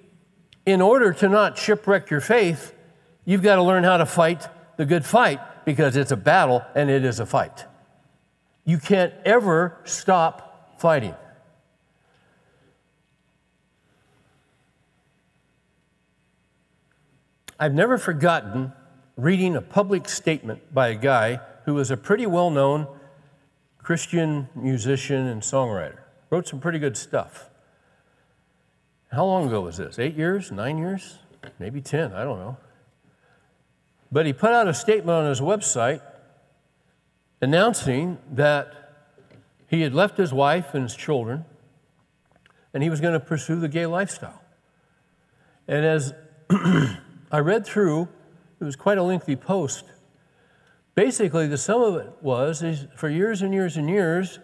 [0.66, 2.72] in order to not shipwreck your faith,
[3.24, 6.88] you've got to learn how to fight the good fight because it's a battle and
[6.88, 7.64] it is a fight.
[8.68, 11.14] You can't ever stop fighting.
[17.58, 18.74] I've never forgotten
[19.16, 22.86] reading a public statement by a guy who was a pretty well known
[23.78, 26.00] Christian musician and songwriter.
[26.28, 27.48] Wrote some pretty good stuff.
[29.10, 29.98] How long ago was this?
[29.98, 30.52] Eight years?
[30.52, 31.20] Nine years?
[31.58, 32.58] Maybe 10, I don't know.
[34.12, 36.02] But he put out a statement on his website
[37.40, 38.74] announcing that
[39.66, 41.44] he had left his wife and his children
[42.74, 44.42] and he was going to pursue the gay lifestyle.
[45.66, 46.14] And as
[46.50, 48.08] I read through,
[48.60, 49.84] it was quite a lengthy post.
[50.94, 54.38] Basically, the sum of it was is for years and years and years,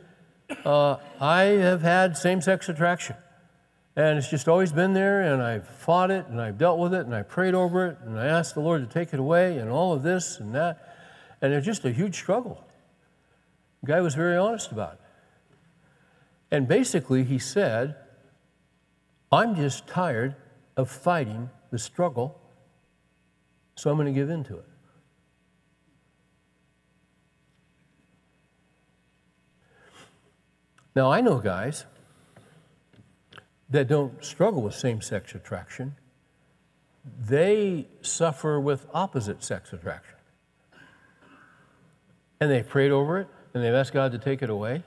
[0.65, 3.17] uh, I have had same sex attraction.
[3.97, 7.07] And it's just always been there, and I've fought it, and I've dealt with it,
[7.07, 9.71] and I prayed over it, and I asked the Lord to take it away, and
[9.71, 10.97] all of this and that.
[11.41, 12.65] And it's just a huge struggle.
[13.85, 15.01] The guy was very honest about it.
[16.51, 17.97] And basically, he said,
[19.31, 20.37] I'm just tired
[20.75, 22.41] of fighting the struggle,
[23.75, 24.65] so I'm going to give in to it.
[30.97, 31.85] Now, I know guys
[33.69, 35.97] that don't struggle with same sex attraction,
[37.21, 40.17] they suffer with opposite sex attraction.
[42.41, 44.83] And they've prayed over it and they've asked God to take it away.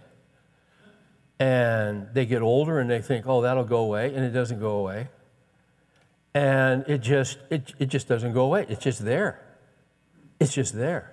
[1.39, 4.77] And they get older and they think, oh, that'll go away, and it doesn't go
[4.77, 5.07] away.
[6.33, 8.65] And it just, it, it just doesn't go away.
[8.69, 9.41] It's just there.
[10.39, 11.11] It's just there.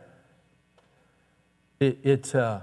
[1.80, 2.60] It, it uh,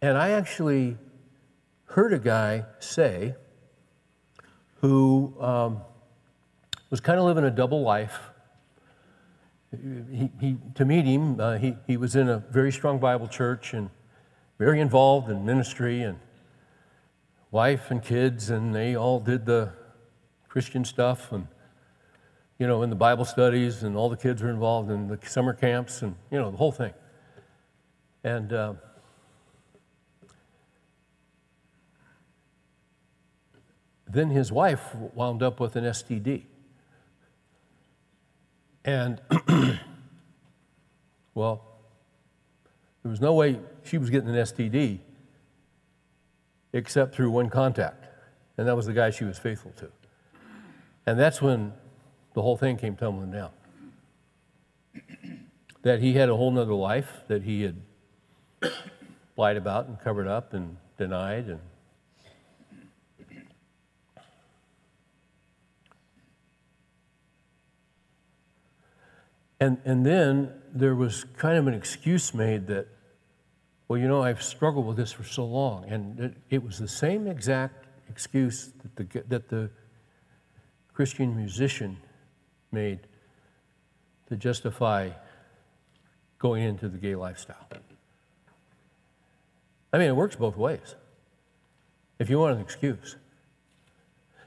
[0.00, 0.96] And I actually
[1.86, 3.34] heard a guy say
[4.80, 5.80] who um,
[6.90, 8.27] was kind of living a double life.
[9.70, 13.74] He, he, to meet him, uh, he, he was in a very strong Bible church
[13.74, 13.90] and
[14.58, 16.18] very involved in ministry and
[17.50, 19.72] wife and kids, and they all did the
[20.48, 21.46] Christian stuff and,
[22.58, 25.52] you know, in the Bible studies, and all the kids were involved in the summer
[25.52, 26.94] camps and, you know, the whole thing.
[28.24, 28.74] And uh,
[34.10, 36.44] Then his wife wound up with an STD.
[38.88, 39.20] And,
[41.34, 41.62] well,
[43.02, 45.00] there was no way she was getting an STD
[46.72, 48.06] except through one contact,
[48.56, 49.90] and that was the guy she was faithful to.
[51.04, 51.74] And that's when
[52.32, 53.50] the whole thing came tumbling down.
[55.82, 57.76] That he had a whole nother life that he had
[59.36, 61.60] lied about and covered up and denied and
[69.60, 72.86] And, and then there was kind of an excuse made that,
[73.88, 75.84] well, you know, I've struggled with this for so long.
[75.88, 79.70] And it, it was the same exact excuse that the, that the
[80.92, 81.96] Christian musician
[82.70, 83.00] made
[84.28, 85.10] to justify
[86.38, 87.66] going into the gay lifestyle.
[89.92, 90.94] I mean, it works both ways.
[92.18, 93.16] If you want an excuse.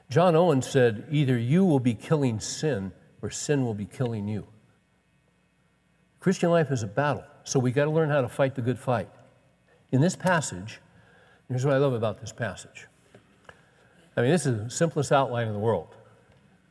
[0.10, 2.92] John Owen said, either you will be killing sin
[3.22, 4.46] or sin will be killing you.
[6.22, 8.78] Christian life is a battle, so we got to learn how to fight the good
[8.78, 9.10] fight.
[9.92, 10.80] In this passage,
[11.50, 12.88] here's what I love about this passage.
[14.16, 15.96] I mean, this is the simplest outline in the world.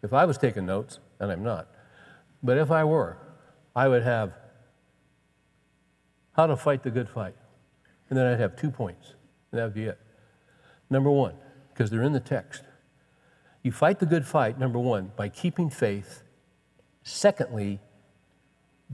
[0.05, 1.67] If I was taking notes, and I'm not,
[2.45, 3.19] but if I were,
[3.75, 4.33] I would have
[6.33, 7.35] how to fight the good fight.
[8.09, 9.15] And then I'd have two points,
[9.51, 9.99] and that would be it.
[10.89, 11.35] Number one,
[11.73, 12.63] because they're in the text.
[13.65, 16.23] You fight the good fight, number one, by keeping faith.
[17.03, 17.81] Secondly,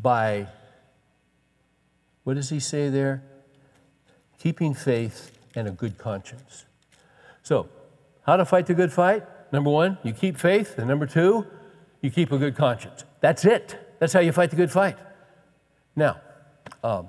[0.00, 0.46] by,
[2.24, 3.22] what does he say there?
[4.38, 6.66] Keeping faith and a good conscience.
[7.42, 7.68] So,
[8.26, 9.24] how to fight the good fight?
[9.52, 10.78] Number one, you keep faith.
[10.78, 11.46] And number two,
[12.02, 13.04] you keep a good conscience.
[13.20, 13.96] That's it.
[13.98, 14.98] That's how you fight the good fight.
[15.94, 16.20] Now,
[16.84, 17.06] um,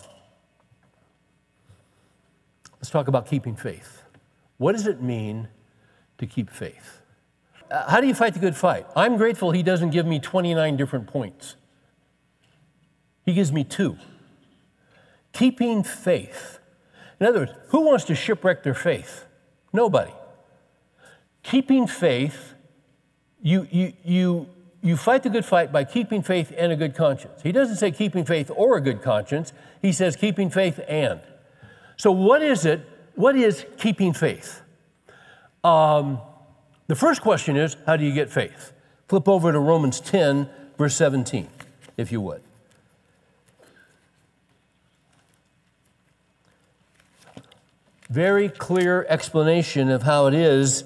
[2.76, 4.04] let's talk about keeping faith.
[4.58, 5.50] What does it mean
[6.20, 7.02] to keep faith?
[7.70, 8.88] Uh, how do you fight the good fight?
[8.96, 11.56] I'm grateful he doesn't give me 29 different points,
[13.28, 13.98] he gives me two.
[15.34, 16.58] Keeping faith.
[17.20, 19.26] In other words, who wants to shipwreck their faith?
[19.72, 20.14] Nobody.
[21.44, 22.56] Keeping faith,
[23.42, 24.50] you, you, you
[24.82, 27.42] you fight the good fight by keeping faith and a good conscience.
[27.42, 29.52] He doesn't say keeping faith or a good conscience,
[29.82, 31.20] he says keeping faith and.
[31.98, 32.88] So, what is it?
[33.16, 34.62] What is keeping faith?
[35.64, 36.22] Um,
[36.88, 38.72] the first question is how do you get faith?
[39.10, 41.50] Flip over to Romans 10, verse 17,
[41.98, 42.42] if you would.
[48.10, 50.84] Very clear explanation of how it is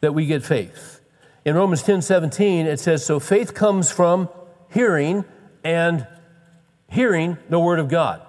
[0.00, 1.00] that we get faith.
[1.44, 4.28] In Romans 10 17, it says, So faith comes from
[4.70, 5.24] hearing,
[5.64, 6.06] and
[6.88, 8.22] hearing the Word of God.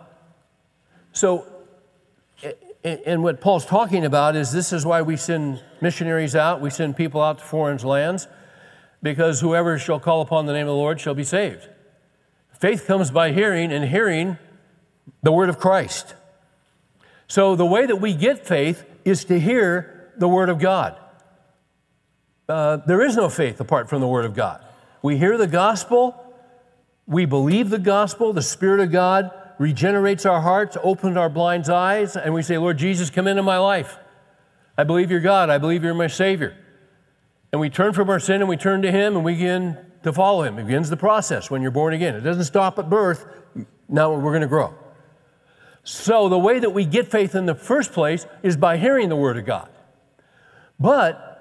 [1.14, 1.46] So,
[2.84, 6.98] and what Paul's talking about is this is why we send missionaries out, we send
[6.98, 8.28] people out to foreign lands,
[9.04, 11.68] because whoever shall call upon the name of the Lord shall be saved.
[12.60, 14.38] Faith comes by hearing, and hearing
[15.22, 16.16] the Word of Christ.
[17.32, 21.00] So, the way that we get faith is to hear the Word of God.
[22.50, 24.62] Uh, there is no faith apart from the Word of God.
[25.02, 26.36] We hear the gospel,
[27.08, 32.18] we believe the gospel, the Spirit of God regenerates our hearts, opens our blind eyes,
[32.18, 33.98] and we say, Lord Jesus, come into my life.
[34.78, 36.58] I believe you're God, I believe you're my Savior.
[37.54, 40.12] And we turn from our sin and we turn to Him and we begin to
[40.12, 40.60] follow Him.
[40.60, 42.14] It begins the process when you're born again.
[42.14, 43.26] It doesn't stop at birth,
[43.88, 44.76] now we're going to grow.
[45.84, 49.16] So, the way that we get faith in the first place is by hearing the
[49.16, 49.70] Word of God.
[50.80, 51.32] But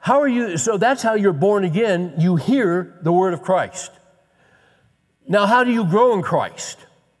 [0.00, 0.58] how are you?
[0.58, 2.14] So that's how you're born again.
[2.18, 3.90] You hear the word of Christ.
[5.26, 6.78] Now, how do you grow in Christ?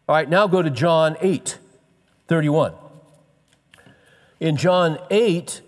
[0.08, 1.58] All right, now go to John 8
[2.28, 2.74] 31.
[4.40, 5.60] In John 8,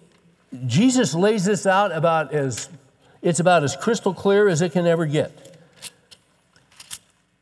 [0.66, 2.68] Jesus lays this out about as
[3.22, 5.56] it's about as crystal clear as it can ever get.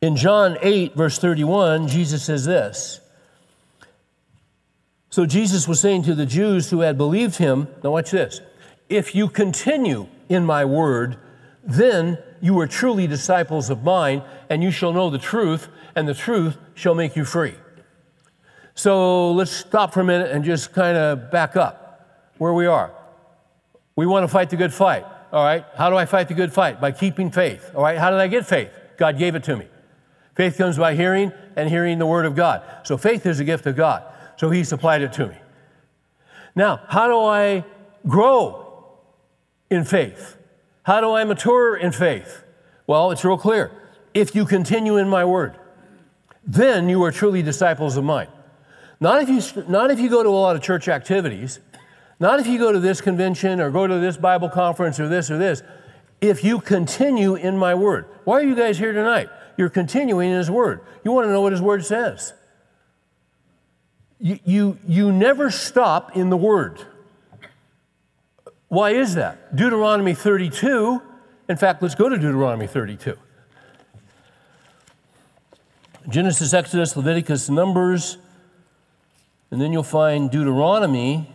[0.01, 3.00] In John 8, verse 31, Jesus says this.
[5.11, 8.39] So Jesus was saying to the Jews who had believed him, now watch this.
[8.87, 11.17] If you continue in my word,
[11.63, 16.13] then you are truly disciples of mine, and you shall know the truth, and the
[16.13, 17.53] truth shall make you free.
[18.73, 22.91] So let's stop for a minute and just kind of back up where we are.
[23.97, 25.05] We want to fight the good fight.
[25.33, 25.65] All right.
[25.75, 26.79] How do I fight the good fight?
[26.79, 27.69] By keeping faith.
[27.75, 27.97] All right.
[27.97, 28.71] How did I get faith?
[28.97, 29.67] God gave it to me.
[30.35, 32.63] Faith comes by hearing and hearing the word of God.
[32.83, 34.03] So faith is a gift of God.
[34.41, 35.37] So he supplied it to me.
[36.55, 37.63] Now, how do I
[38.07, 38.61] grow
[39.71, 40.37] in faith.
[40.83, 42.43] How do I mature in faith?
[42.87, 43.71] Well, it's real clear.
[44.13, 45.57] If you continue in my word,
[46.45, 48.27] then you are truly disciples of mine.
[48.99, 51.59] Not if you, not if you go to a lot of church activities,
[52.19, 55.31] not if you go to this convention or go to this Bible conference or this
[55.31, 55.63] or this.
[56.19, 58.05] If you continue in my word.
[58.25, 59.29] Why are you guys here tonight?
[59.57, 60.81] You're continuing in his word.
[61.03, 62.33] You want to know what his word says.
[64.21, 66.79] You, you, you never stop in the word.
[68.67, 69.55] Why is that?
[69.55, 71.01] Deuteronomy 32,
[71.49, 73.17] in fact, let's go to Deuteronomy 32.
[76.07, 78.17] Genesis, Exodus, Leviticus, Numbers,
[79.49, 81.33] and then you'll find Deuteronomy.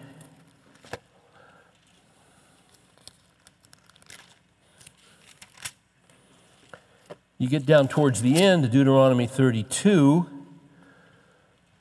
[7.38, 10.35] You get down towards the end, Deuteronomy 32,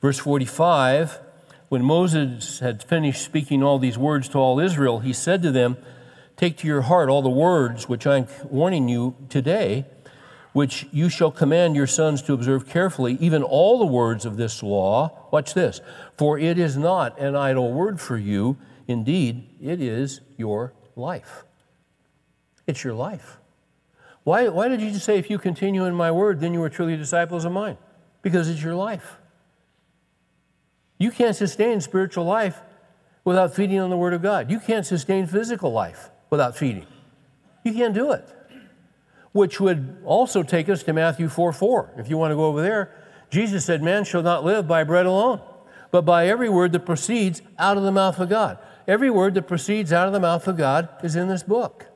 [0.06, 1.18] verse 45.
[1.68, 5.76] When Moses had finished speaking all these words to all Israel, he said to them,
[6.36, 9.84] Take to your heart all the words which I'm warning you today,
[10.52, 14.62] which you shall command your sons to observe carefully, even all the words of this
[14.62, 15.26] law.
[15.32, 15.80] Watch this.
[16.16, 18.58] For it is not an idle word for you.
[18.86, 21.42] Indeed, it is your life.
[22.68, 23.38] It's your life.
[24.22, 26.96] Why, why did Jesus say, If you continue in my word, then you are truly
[26.96, 27.76] disciples of mine?
[28.22, 29.16] Because it's your life.
[30.98, 32.60] You can't sustain spiritual life
[33.24, 34.50] without feeding on the Word of God.
[34.50, 36.86] You can't sustain physical life without feeding.
[37.64, 38.26] You can't do it.
[39.32, 41.94] Which would also take us to Matthew 4 4.
[41.98, 42.94] If you want to go over there,
[43.28, 45.42] Jesus said, Man shall not live by bread alone,
[45.90, 48.58] but by every word that proceeds out of the mouth of God.
[48.88, 51.86] Every word that proceeds out of the mouth of God is in this book.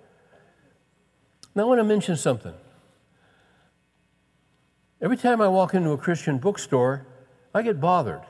[1.55, 2.55] Now, I want to mention something.
[5.01, 7.07] every time I walk into a Christian bookstore,
[7.55, 8.23] I get bothered.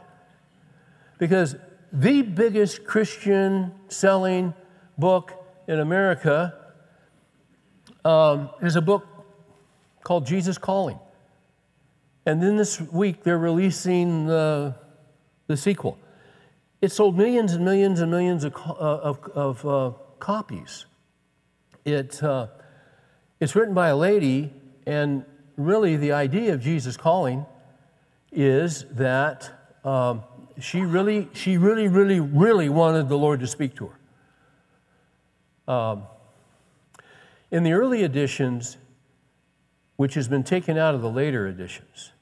[1.20, 1.54] Because
[1.92, 4.54] the biggest Christian selling
[4.96, 5.32] book
[5.68, 6.54] in America
[8.06, 9.06] um, is a book
[10.02, 10.98] called Jesus Calling.
[12.24, 14.74] And then this week, they're releasing the,
[15.46, 15.98] the sequel.
[16.80, 20.86] It sold millions and millions and millions of, uh, of, of uh, copies.
[21.84, 22.46] It, uh,
[23.40, 24.54] it's written by a lady,
[24.86, 25.26] and
[25.58, 27.44] really the idea of Jesus Calling
[28.32, 29.50] is that
[29.84, 30.22] um,
[30.62, 33.90] she really, she really, really, really wanted the Lord to speak to
[35.66, 35.72] her.
[35.72, 36.02] Um,
[37.50, 38.76] in the early editions,
[39.96, 42.12] which has been taken out of the later editions,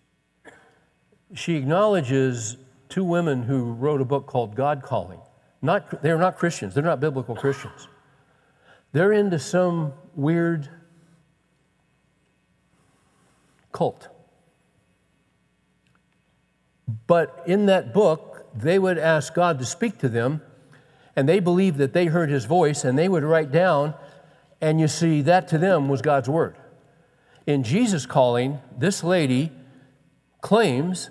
[1.34, 2.56] she acknowledges
[2.88, 5.20] two women who wrote a book called God Calling.
[5.60, 7.88] Not, they're not Christians, they're not biblical Christians.
[8.92, 10.68] They're into some weird
[13.72, 14.08] cult.
[17.06, 20.42] But in that book, they would ask God to speak to them,
[21.16, 23.94] and they believed that they heard his voice, and they would write down,
[24.60, 26.56] and you see, that to them was God's word.
[27.46, 29.50] In Jesus calling, this lady
[30.40, 31.10] claims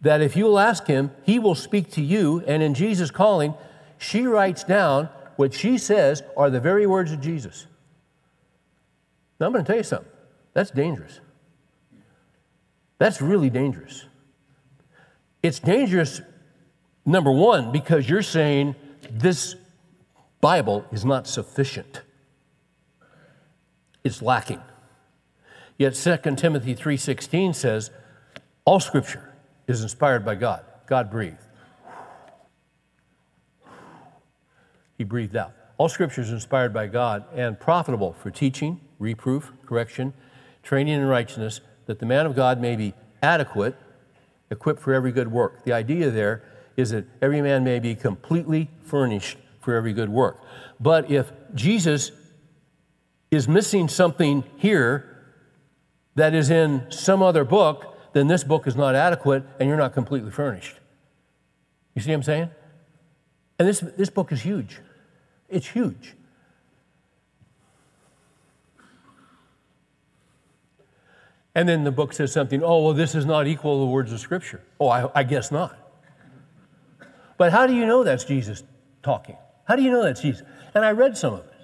[0.00, 2.42] that if you'll ask him, he will speak to you.
[2.46, 3.54] And in Jesus calling,
[3.98, 7.66] she writes down what she says are the very words of Jesus.
[9.40, 10.10] Now, I'm going to tell you something.
[10.54, 11.20] That's dangerous.
[12.98, 14.06] That's really dangerous.
[15.46, 16.20] It's dangerous,
[17.04, 18.74] number one, because you're saying
[19.08, 19.54] this
[20.40, 22.02] Bible is not sufficient.
[24.02, 24.60] It's lacking.
[25.78, 27.92] Yet 2 Timothy 3:16 says,
[28.64, 29.32] all scripture
[29.68, 30.64] is inspired by God.
[30.88, 31.36] God breathed.
[34.98, 35.52] He breathed out.
[35.78, 40.12] All scripture is inspired by God and profitable for teaching, reproof, correction,
[40.64, 43.76] training in righteousness, that the man of God may be adequate,
[44.50, 45.64] equipped for every good work.
[45.64, 46.42] The idea there
[46.76, 50.40] is that every man may be completely furnished for every good work.
[50.78, 52.12] But if Jesus
[53.30, 55.24] is missing something here
[56.14, 59.92] that is in some other book, then this book is not adequate and you're not
[59.92, 60.76] completely furnished.
[61.94, 62.50] You see what I'm saying?
[63.58, 64.80] And this, this book is huge.
[65.48, 66.15] It's huge.
[71.56, 74.12] And then the book says something, oh, well, this is not equal to the words
[74.12, 74.62] of Scripture.
[74.78, 75.74] Oh, I, I guess not.
[77.38, 78.62] But how do you know that's Jesus
[79.02, 79.38] talking?
[79.64, 80.46] How do you know that's Jesus?
[80.74, 81.54] And I read some of it.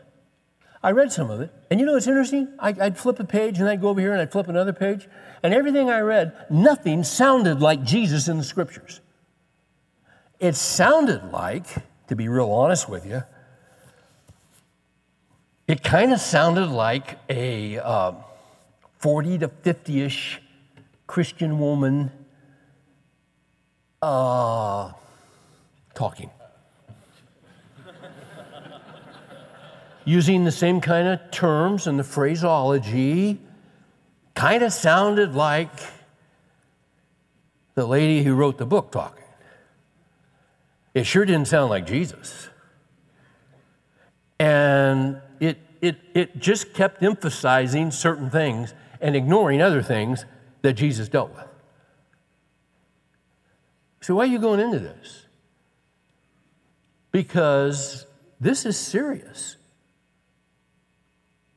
[0.82, 1.53] I read some of it.
[1.70, 2.49] And you know what's interesting?
[2.59, 5.07] I, would flip a page and I'd go over here and I'd flip another page.
[5.43, 9.01] And everything I read, nothing sounded like Jesus in the scriptures.
[10.40, 11.66] It sounded like,
[12.09, 13.24] to be real honest with you,
[15.68, 17.78] it kind of sounded like a.
[17.78, 18.12] Uh,
[19.03, 20.40] 40 to 50 ish
[21.09, 22.12] Christian woman
[24.00, 24.92] uh,
[25.92, 26.30] talking.
[30.05, 33.40] Using the same kind of terms and the phraseology,
[34.34, 35.80] kind of sounded like
[37.74, 39.24] the lady who wrote the book talking.
[40.94, 42.48] It sure didn't sound like Jesus.
[44.38, 50.24] And it, it, it just kept emphasizing certain things and ignoring other things
[50.62, 51.48] that Jesus dealt with.
[54.00, 55.26] So, why are you going into this?
[57.11, 58.07] Because
[58.40, 59.57] this is serious.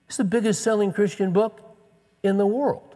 [0.08, 1.62] It's the biggest selling Christian book
[2.24, 2.96] in the world.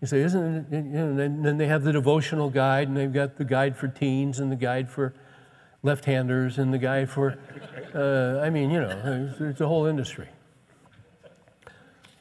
[0.00, 0.72] You say, isn't it?
[0.72, 3.88] You know, and then they have the devotional guide, and they've got the guide for
[3.88, 5.14] teens, and the guide for
[5.82, 7.36] left handers, and the guide for,
[7.94, 10.28] uh, I mean, you know, it's, it's a whole industry.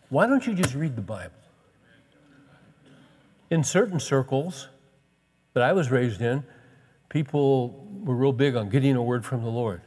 [0.09, 1.33] Why don't you just read the Bible?
[3.49, 4.69] In certain circles
[5.53, 6.43] that I was raised in,
[7.09, 9.81] people were real big on getting a word from the Lord.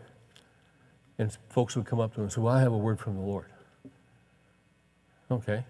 [1.19, 3.15] And folks would come up to them and say, Well, I have a word from
[3.15, 3.47] the Lord.
[5.31, 5.65] Okay.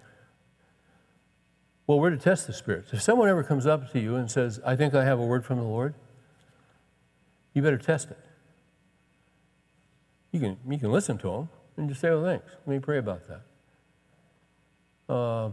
[1.86, 2.92] Well, we're to test the spirits.
[2.92, 5.44] If someone ever comes up to you and says, I think I have a word
[5.44, 5.94] from the Lord,
[7.52, 8.18] you better test it.
[10.30, 12.46] You can, you can listen to them and just say, Well, thanks.
[12.66, 13.42] Let me pray about that.
[15.10, 15.50] Uh,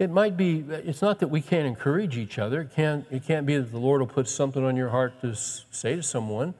[0.00, 2.62] it might be, it's not that we can't encourage each other.
[2.62, 5.34] It can't, it can't be that the Lord will put something on your heart to
[5.34, 6.54] say to someone,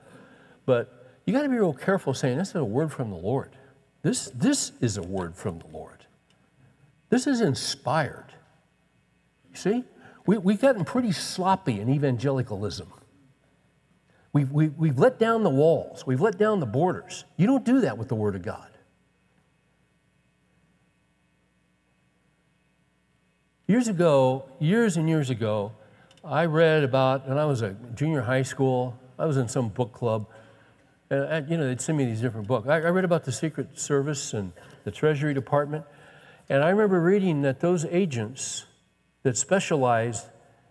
[0.65, 3.51] but you got to be real careful saying, This is a word from the Lord.
[4.03, 6.07] This, this is a word from the Lord.
[7.11, 8.33] This is inspired.
[9.51, 9.85] You see?
[10.25, 12.93] We, we've gotten pretty sloppy in evangelicalism.
[14.33, 17.25] We've, we, have we have let down the walls, we've let down the borders.
[17.37, 18.68] You don't do that with the Word of God.
[23.69, 25.73] Years ago, years and years ago,
[26.25, 29.93] I read about, and I was a junior high school, I was in some book
[29.93, 30.27] club,
[31.11, 32.67] and, you know, they'd send me these different books.
[32.67, 34.53] I, I read about the Secret Service and
[34.85, 35.85] the Treasury Department,
[36.49, 38.65] and I remember reading that those agents
[39.23, 40.29] that specialized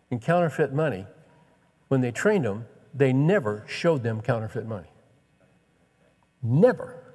[0.09, 1.05] in counterfeit money,
[1.89, 4.89] when they trained them, they never showed them counterfeit money.
[6.41, 7.13] Never.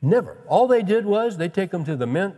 [0.00, 0.38] Never.
[0.48, 2.34] All they did was they'd take them to the mint,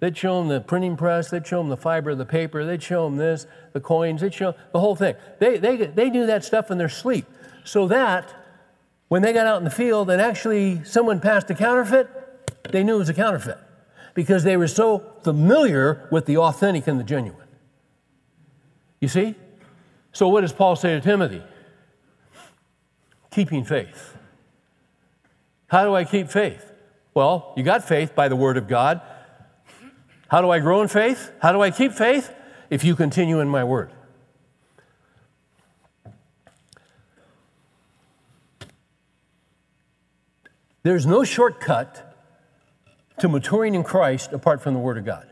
[0.00, 2.82] they'd show them the printing press, they'd show them the fiber of the paper, they'd
[2.82, 5.14] show them this, the coins, they'd show the whole thing.
[5.38, 7.26] They, they, they knew that stuff in their sleep.
[7.64, 8.34] So that
[9.08, 12.08] when they got out in the field and actually someone passed a counterfeit,
[12.70, 13.58] they knew it was a counterfeit
[14.14, 17.46] because they were so familiar with the authentic and the genuine.
[19.00, 19.34] You see?
[20.12, 21.42] So, what does Paul say to Timothy?
[23.30, 24.16] Keeping faith.
[25.68, 26.72] How do I keep faith?
[27.14, 29.00] Well, you got faith by the Word of God.
[30.28, 31.32] How do I grow in faith?
[31.40, 32.32] How do I keep faith?
[32.70, 33.90] If you continue in my Word.
[40.82, 42.14] There's no shortcut
[43.18, 45.26] to maturing in Christ apart from the Word of God.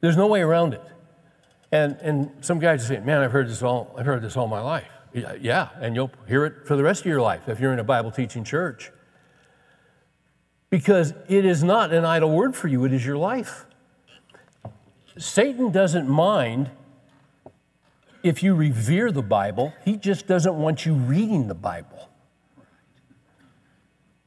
[0.00, 0.82] There's no way around it.
[1.72, 4.60] And, and some guys say, man, I've heard this all, I've heard this all my
[4.60, 4.86] life.
[5.12, 7.84] Yeah, and you'll hear it for the rest of your life if you're in a
[7.84, 8.90] Bible teaching church.
[10.74, 13.64] Because it is not an idle word for you, it is your life.
[15.16, 16.68] Satan doesn't mind
[18.24, 22.08] if you revere the Bible, he just doesn't want you reading the Bible.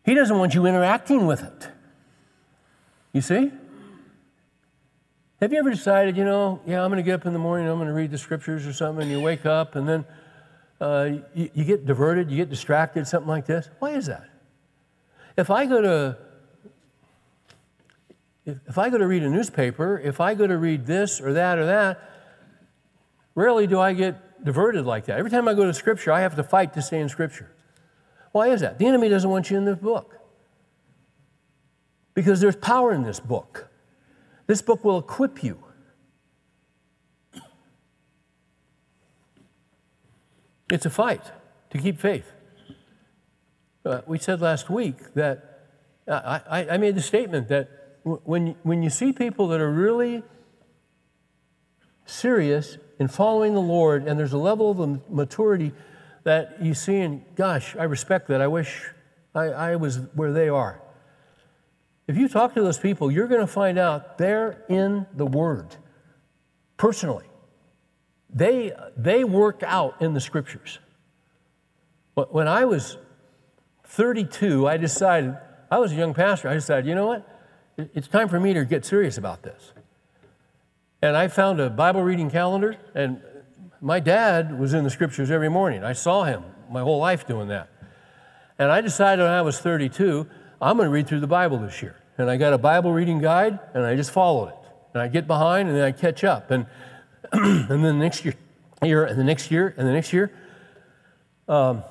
[0.06, 1.68] He doesn't want you interacting with it.
[3.12, 3.52] You see?
[5.42, 7.68] Have you ever decided, you know, yeah, I'm going to get up in the morning,
[7.68, 10.06] I'm going to read the scriptures or something, and you wake up and then
[10.80, 13.70] uh, you, you get diverted, you get distracted, something like this?
[13.80, 14.30] Why is that?
[15.36, 16.18] If I go to
[18.48, 21.34] if, if I go to read a newspaper, if I go to read this or
[21.34, 22.00] that or that,
[23.36, 25.20] rarely do I get diverted like that.
[25.20, 27.52] Every time I go to Scripture, I have to fight to stay in Scripture.
[28.32, 28.80] Why is that?
[28.80, 30.18] The enemy doesn't want you in this book.
[32.14, 33.68] Because there's power in this book.
[34.48, 35.62] This book will equip you.
[40.72, 41.32] It's a fight
[41.70, 42.32] to keep faith.
[43.86, 45.68] Uh, we said last week that
[46.08, 50.24] uh, I, I made the statement that when, when you see people that are really
[52.06, 55.74] serious in following the Lord and there's a level of maturity
[56.24, 58.42] that you see, and gosh, I respect that.
[58.42, 58.82] I wish
[59.36, 60.82] I, I was where they are.
[62.08, 65.76] If you talk to those people, you're going to find out they're in the Word
[66.78, 67.26] personally.
[68.30, 70.80] They, they work out in the Scriptures.
[72.14, 72.98] When I was
[73.86, 75.38] 32, I decided,
[75.70, 77.37] I was a young pastor, I decided, you know what?
[77.78, 79.72] It's time for me to get serious about this.
[81.02, 83.22] And I found a Bible reading calendar, and
[83.82, 85.84] my dad was in the scriptures every morning.
[85.84, 87.70] I saw him my whole life doing that.
[88.58, 90.26] And I decided when I was 32,
[90.60, 91.96] I'm going to read through the Bible this year.
[92.18, 94.56] And I got a Bible reading guide, and I just followed it.
[94.96, 96.50] And I get behind, and then I catch up.
[96.50, 96.66] And,
[97.32, 98.34] and then the next year,
[98.82, 100.32] year, and the next year, and the next year,
[101.48, 101.84] um,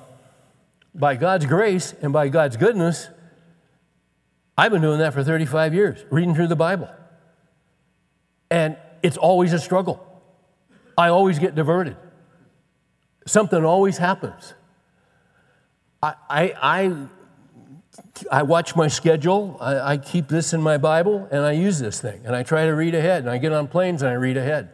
[0.93, 3.07] by God's grace and by God's goodness,
[4.57, 6.89] I've been doing that for 35 years, reading through the Bible.
[8.49, 10.03] And it's always a struggle.
[10.97, 11.95] I always get diverted.
[13.27, 14.53] Something always happens.
[16.01, 17.07] I, I, I,
[18.31, 22.01] I watch my schedule, I, I keep this in my Bible, and I use this
[22.01, 24.37] thing, and I try to read ahead, and I get on planes and I read
[24.37, 24.69] ahead.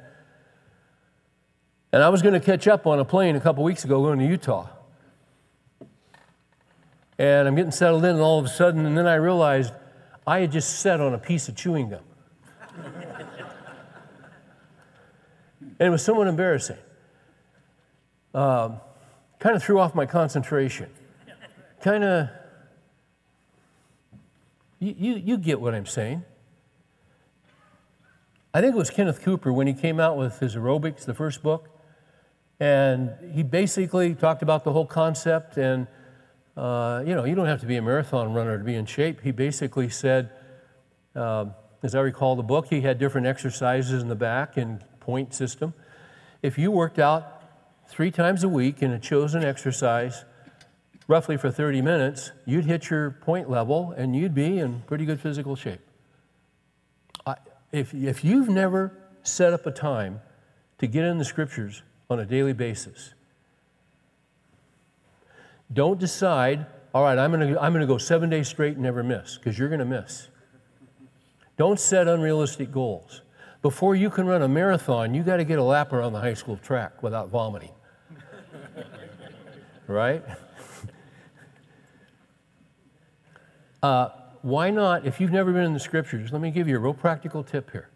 [1.91, 4.19] And I was going to catch up on a plane a couple weeks ago going
[4.19, 4.67] to Utah.
[7.17, 9.73] And I'm getting settled in, and all of a sudden, and then I realized
[10.25, 11.99] I had just sat on a piece of chewing gum.
[15.79, 16.77] And it was somewhat embarrassing.
[18.33, 18.79] Um,
[19.39, 20.89] kind of threw off my concentration.
[21.81, 22.29] Kind of,
[24.79, 26.23] you, you, you get what I'm saying.
[28.53, 31.43] I think it was Kenneth Cooper when he came out with his aerobics, the first
[31.43, 31.69] book.
[32.59, 35.57] And he basically talked about the whole concept.
[35.57, 35.87] And,
[36.55, 39.21] uh, you know, you don't have to be a marathon runner to be in shape.
[39.21, 40.29] He basically said,
[41.15, 41.45] uh,
[41.81, 45.73] as I recall the book, he had different exercises in the back and point system.
[46.41, 47.43] If you worked out
[47.87, 50.25] three times a week in a chosen exercise,
[51.07, 55.19] roughly for 30 minutes, you'd hit your point level and you'd be in pretty good
[55.19, 55.81] physical shape.
[57.25, 57.35] I,
[57.71, 60.21] if, if you've never set up a time
[60.77, 63.13] to get in the scriptures on a daily basis,
[65.73, 68.83] don't decide, all right, I'm going to I'm going to go seven days straight and
[68.83, 70.29] never miss, because you're going to miss.
[71.57, 73.21] Don't set unrealistic goals.
[73.61, 76.33] before you can run a marathon, you got to get a lap around the high
[76.33, 77.71] school track without vomiting.
[79.87, 80.23] right?
[83.81, 84.09] Uh,
[84.41, 86.93] why not, if you've never been in the scriptures, let me give you a real
[86.93, 87.89] practical tip here.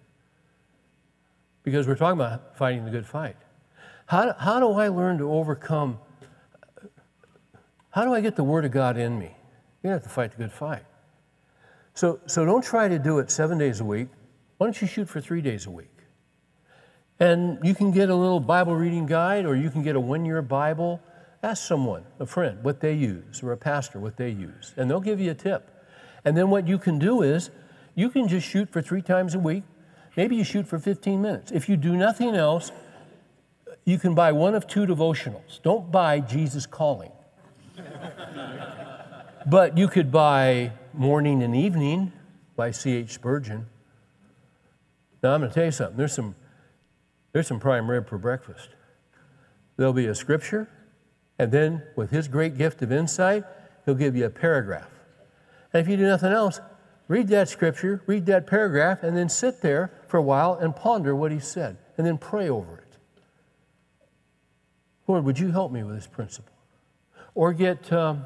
[1.63, 3.35] Because we're talking about fighting the good fight.
[4.05, 5.99] How, how do I learn to overcome?
[7.91, 9.35] How do I get the Word of God in me?
[9.83, 10.83] You have to fight the good fight.
[11.93, 14.09] So, so don't try to do it seven days a week.
[14.57, 15.89] Why don't you shoot for three days a week?
[17.19, 20.25] And you can get a little Bible reading guide or you can get a one
[20.25, 21.01] year Bible.
[21.41, 24.99] Ask someone, a friend, what they use, or a pastor, what they use, and they'll
[24.99, 25.71] give you a tip.
[26.25, 27.51] And then what you can do is
[27.95, 29.63] you can just shoot for three times a week.
[30.15, 31.51] Maybe you shoot for 15 minutes.
[31.51, 32.71] If you do nothing else,
[33.85, 35.61] you can buy one of two devotionals.
[35.61, 37.11] Don't buy Jesus Calling.
[39.45, 42.11] But you could buy Morning and Evening
[42.55, 43.11] by C.H.
[43.11, 43.67] Spurgeon.
[45.23, 45.97] Now, I'm going to tell you something.
[45.97, 46.35] There's some,
[47.31, 48.69] there's some prime rib for breakfast.
[49.77, 50.69] There'll be a scripture,
[51.39, 53.43] and then with his great gift of insight,
[53.85, 54.89] he'll give you a paragraph.
[55.71, 56.59] And if you do nothing else,
[57.07, 61.15] read that scripture, read that paragraph, and then sit there for a while and ponder
[61.15, 62.97] what he said, and then pray over it.
[65.07, 66.56] Lord, would you help me with this principle?
[67.37, 68.25] Or get um,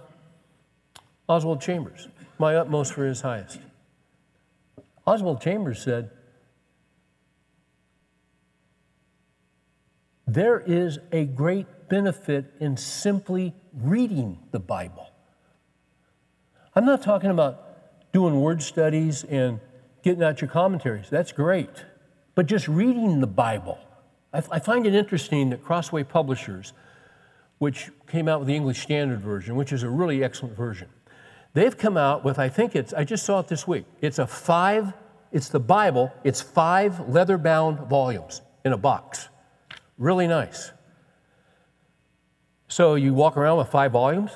[1.28, 2.08] Oswald Chambers,
[2.40, 3.60] my utmost for his highest.
[5.06, 6.12] Oswald Chambers said,
[10.26, 15.10] There is a great benefit in simply reading the Bible.
[16.74, 19.60] I'm not talking about doing word studies and
[20.04, 21.10] getting out your commentaries.
[21.10, 21.84] That's great.
[22.34, 23.78] But just reading the Bible.
[24.32, 26.72] I, I find it interesting that Crossway Publishers,
[27.62, 30.88] which came out with the English Standard Version, which is a really excellent version,
[31.54, 34.26] they've come out with, I think it's, I just saw it this week, it's a
[34.26, 34.92] five,
[35.32, 39.30] it's the Bible, it's five leather bound volumes in a box.
[40.00, 40.72] Really nice.
[42.68, 44.32] So you walk around with five volumes?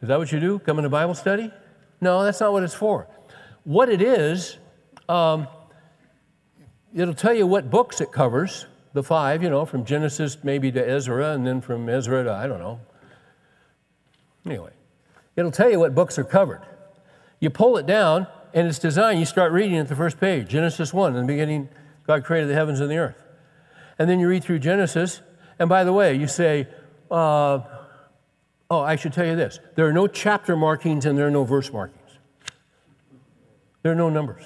[0.00, 0.58] Is that what you do?
[0.58, 1.52] Come into Bible study?
[2.00, 3.08] No, that's not what it's for.
[3.64, 4.56] What it is,
[5.06, 5.46] um,
[6.94, 10.88] it'll tell you what books it covers, the five, you know, from Genesis maybe to
[10.88, 12.80] Ezra, and then from Ezra to, I don't know.
[14.44, 14.72] Anyway,
[15.36, 16.62] it'll tell you what books are covered.
[17.38, 20.92] You pull it down, and it's designed, you start reading at the first page Genesis
[20.92, 21.68] 1, in the beginning,
[22.06, 23.22] God created the heavens and the earth.
[23.98, 25.20] And then you read through Genesis,
[25.58, 26.66] and by the way, you say,
[27.10, 27.60] uh,
[28.70, 31.44] Oh, I should tell you this there are no chapter markings and there are no
[31.44, 31.98] verse markings.
[33.82, 34.44] There are no numbers.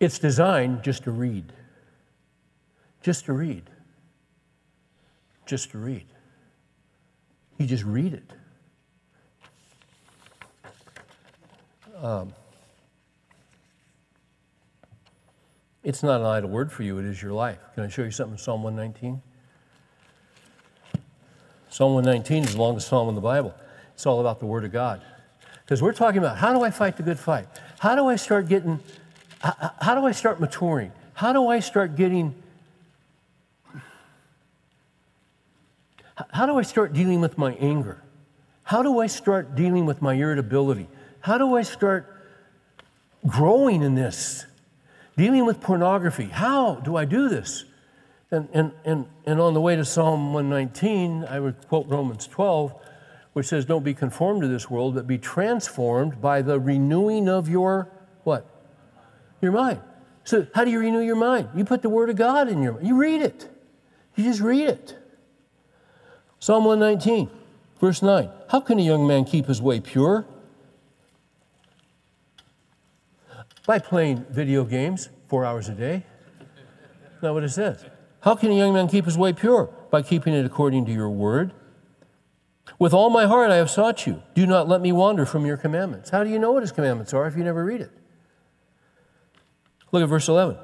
[0.00, 1.52] It's designed just to read.
[3.02, 3.70] Just to read.
[5.46, 6.06] Just to read.
[7.58, 8.32] You just read it.
[12.00, 12.32] Um,
[15.82, 17.58] it's not an idle word for you, it is your life.
[17.74, 19.20] Can I show you something in Psalm 119?
[21.70, 23.54] Psalm 119 is the longest psalm in the Bible.
[23.94, 25.02] It's all about the Word of God.
[25.64, 27.46] Because we're talking about how do I fight the good fight?
[27.78, 28.80] How do I start getting,
[29.40, 30.92] how, how do I start maturing?
[31.14, 32.34] How do I start getting,
[36.30, 38.02] how do I start dealing with my anger?
[38.64, 40.88] How do I start dealing with my irritability?
[41.20, 42.22] How do I start
[43.26, 44.46] growing in this?
[45.16, 46.26] Dealing with pornography.
[46.26, 47.64] How do I do this?
[48.30, 52.74] And, and, and, and on the way to Psalm 119, I would quote Romans 12,
[53.32, 57.48] which says, Don't be conformed to this world, but be transformed by the renewing of
[57.48, 57.90] your
[58.24, 58.46] what?
[59.40, 59.80] Your mind.
[60.24, 61.48] So, how do you renew your mind?
[61.56, 62.86] You put the Word of God in your mind.
[62.86, 63.48] You read it.
[64.14, 64.98] You just read it.
[66.40, 67.30] Psalm 119,
[67.80, 68.30] verse 9.
[68.48, 70.24] How can a young man keep his way pure?
[73.66, 76.04] By playing video games four hours a day.
[77.22, 77.84] Not what it says.
[78.20, 79.70] How can a young man keep his way pure?
[79.90, 81.52] By keeping it according to your word.
[82.78, 84.22] With all my heart I have sought you.
[84.34, 86.10] Do not let me wander from your commandments.
[86.10, 87.90] How do you know what his commandments are if you never read it?
[89.90, 90.56] Look at verse 11.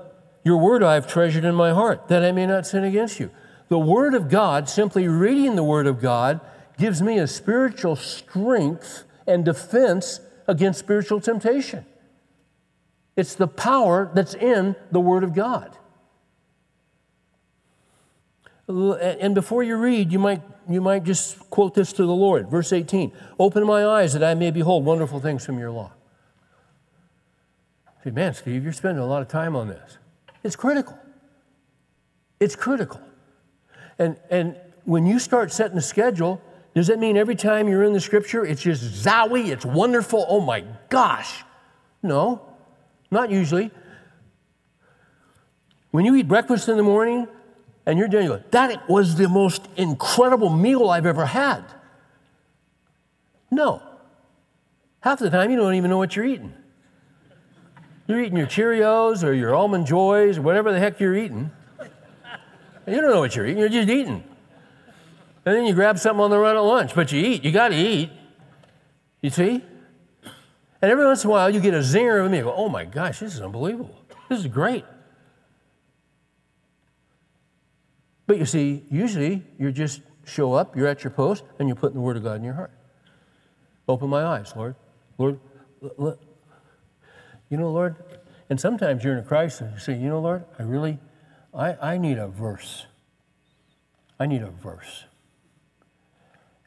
[0.45, 3.31] Your word I have treasured in my heart, that I may not sin against you.
[3.69, 6.41] The word of God, simply reading the word of God,
[6.79, 11.87] gives me a spiritual strength and defense against spiritual temptation.
[13.17, 15.77] It's the power that's in the word of God.
[18.67, 22.49] And before you read, you might, you might just quote this to the Lord.
[22.49, 25.93] Verse 18 Open my eyes that I may behold wonderful things from your law.
[28.03, 29.99] Say, man, Steve, you're spending a lot of time on this.
[30.43, 30.99] It's critical.
[32.41, 33.01] It's critical.
[33.99, 36.41] And, and when you start setting a schedule,
[36.75, 40.41] does that mean every time you're in the scripture, it's just zowie, it's wonderful, oh
[40.41, 41.45] my gosh?
[42.03, 42.43] No,
[43.11, 43.71] not usually.
[45.93, 47.29] When you eat breakfast in the morning
[47.87, 51.65] and you're doing it, that was the most incredible meal I've ever had.
[53.51, 53.81] No.
[55.01, 56.53] Half the time you don't even know what you're eating.
[58.09, 61.53] You're eating your Cheerios or your almond joys or whatever the heck you're eating.
[62.87, 64.25] You don't know what you're eating, you're just eating.
[65.47, 67.45] And then you grab something on the run at lunch, but you eat.
[67.45, 68.11] You got to eat.
[69.21, 69.63] You see?
[70.83, 72.39] And every once in a while, you get a zinger of me.
[72.39, 73.99] You go, oh my gosh, this is unbelievable.
[74.29, 74.85] This is great.
[78.27, 81.97] But you see, usually you just show up, you're at your post, and you're putting
[81.97, 82.71] the Word of God in your heart.
[83.87, 84.77] Open my eyes, Lord.
[85.19, 85.39] Lord,
[87.51, 87.97] you know, Lord,
[88.49, 90.99] and sometimes you're in a crisis you say, you know, Lord, I really,
[91.55, 92.87] I, I need a verse.
[94.19, 95.05] I need a verse.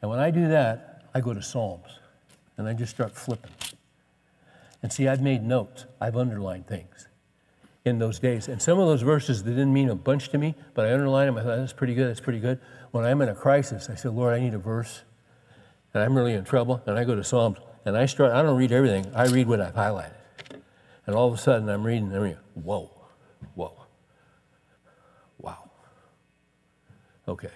[0.00, 1.88] And when I do that, I go to Psalms
[2.56, 3.50] and I just start flipping.
[4.82, 7.08] And see, I've made notes, I've underlined things
[7.84, 8.48] in those days.
[8.48, 11.28] And some of those verses that didn't mean a bunch to me, but I underlined
[11.28, 11.38] them.
[11.38, 12.60] I thought, that's pretty good, that's pretty good.
[12.92, 15.02] When I'm in a crisis, I said, Lord, I need a verse.
[15.92, 16.82] And I'm really in trouble.
[16.86, 19.60] And I go to Psalms and I start, I don't read everything, I read what
[19.60, 20.12] I've highlighted.
[21.06, 22.90] And all of a sudden I'm reading, and I'm reading, whoa,
[23.54, 23.77] whoa,
[27.28, 27.50] Okay.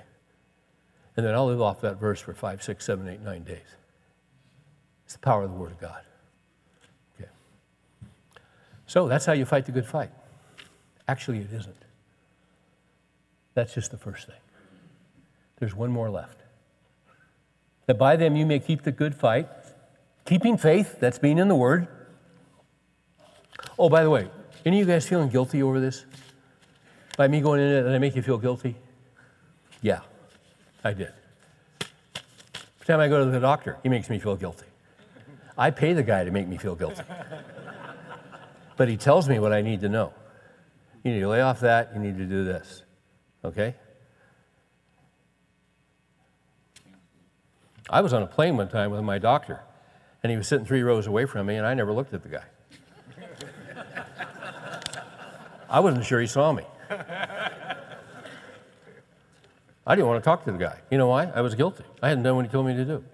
[1.17, 3.59] And then I'll live off that verse for five, six, seven, eight, nine days.
[5.05, 6.03] It's the power of the Word of God.
[7.19, 7.29] Okay.
[8.87, 10.11] So that's how you fight the good fight.
[11.09, 11.77] Actually, it isn't.
[13.55, 14.37] That's just the first thing.
[15.59, 16.39] There's one more left.
[17.87, 19.49] That by them you may keep the good fight,
[20.25, 21.89] keeping faith, that's being in the Word.
[23.79, 24.31] Oh, by the way,
[24.65, 26.05] any of you guys feeling guilty over this?
[27.17, 28.77] By me going in it, did I make you feel guilty?
[29.83, 30.01] Yeah.
[30.85, 31.13] I did.
[31.81, 34.67] Every time I go to the doctor, he makes me feel guilty.
[35.57, 37.03] I pay the guy to make me feel guilty.
[38.77, 40.13] but he tells me what I need to know.
[41.05, 42.83] You need to lay off that, you need to do this.
[43.45, 43.75] Okay?
[47.91, 49.61] I was on a plane one time with my doctor,
[50.23, 52.29] and he was sitting three rows away from me, and I never looked at the
[52.29, 52.45] guy.
[55.69, 56.65] I wasn't sure he saw me.
[59.87, 60.79] I didn't want to talk to the guy.
[60.91, 61.25] You know why?
[61.25, 61.85] I was guilty.
[62.03, 63.05] I hadn't done what he told me to do.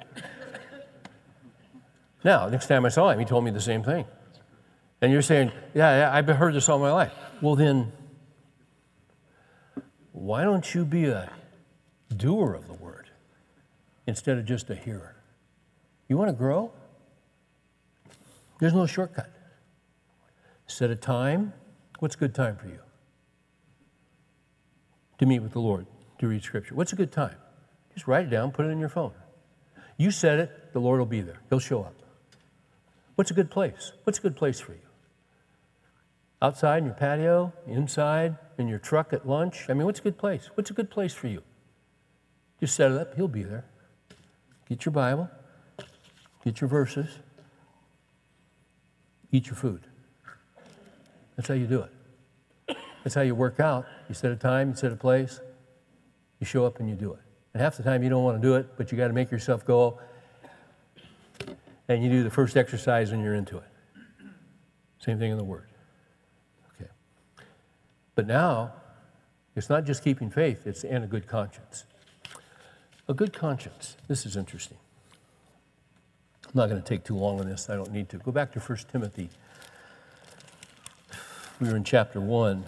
[2.25, 4.05] now, next time I saw him, he told me the same thing.
[5.01, 7.13] And you're saying, yeah, yeah, I've heard this all my life.
[7.41, 7.93] Well, then,
[10.13, 11.31] why don't you be a
[12.15, 13.09] doer of the word
[14.07, 15.17] instead of just a hearer?
[16.09, 16.73] You want to grow?
[18.61, 19.31] There's no shortcut.
[20.67, 21.55] Set a time.
[22.01, 22.81] What's a good time for you?
[25.19, 25.87] To meet with the Lord
[26.19, 26.75] to read Scripture?
[26.75, 27.37] What's a good time?
[27.95, 29.13] Just write it down, put it in your phone.
[29.97, 31.41] You said it, the Lord will be there.
[31.49, 31.95] He'll show up.
[33.17, 33.93] What's a good place?
[34.05, 34.81] What's a good place for you?
[36.41, 39.67] Outside in your patio, inside, in your truck at lunch?
[39.69, 40.51] I mean, what's a good place?
[40.55, 41.43] What's a good place for you?
[42.61, 43.65] Just set it up, He'll be there.
[44.69, 45.29] Get your Bible,
[46.45, 47.19] get your verses,
[49.33, 49.81] eat your food.
[51.35, 52.77] That's how you do it.
[53.03, 53.87] That's how you work out.
[54.09, 55.41] You set a time, you set a place,
[56.41, 57.21] you show up and you do it.
[57.53, 59.31] And half the time you don't want to do it, but you got to make
[59.31, 59.99] yourself go.
[61.89, 63.65] And you do the first exercise and you're into it.
[65.01, 65.69] Same thing in the Word.
[66.75, 66.91] Okay.
[68.15, 68.73] But now,
[69.57, 71.85] it's not just keeping faith, it's and a good conscience.
[73.09, 73.97] A good conscience.
[74.07, 74.77] This is interesting.
[76.45, 77.69] I'm not going to take too long on this.
[77.69, 78.19] I don't need to.
[78.19, 79.31] Go back to 1 Timothy.
[81.61, 82.65] We were in chapter 1.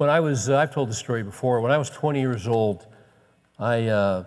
[0.00, 2.86] When I was, uh, I've told the story before, when I was 20 years old,
[3.58, 4.24] I, uh,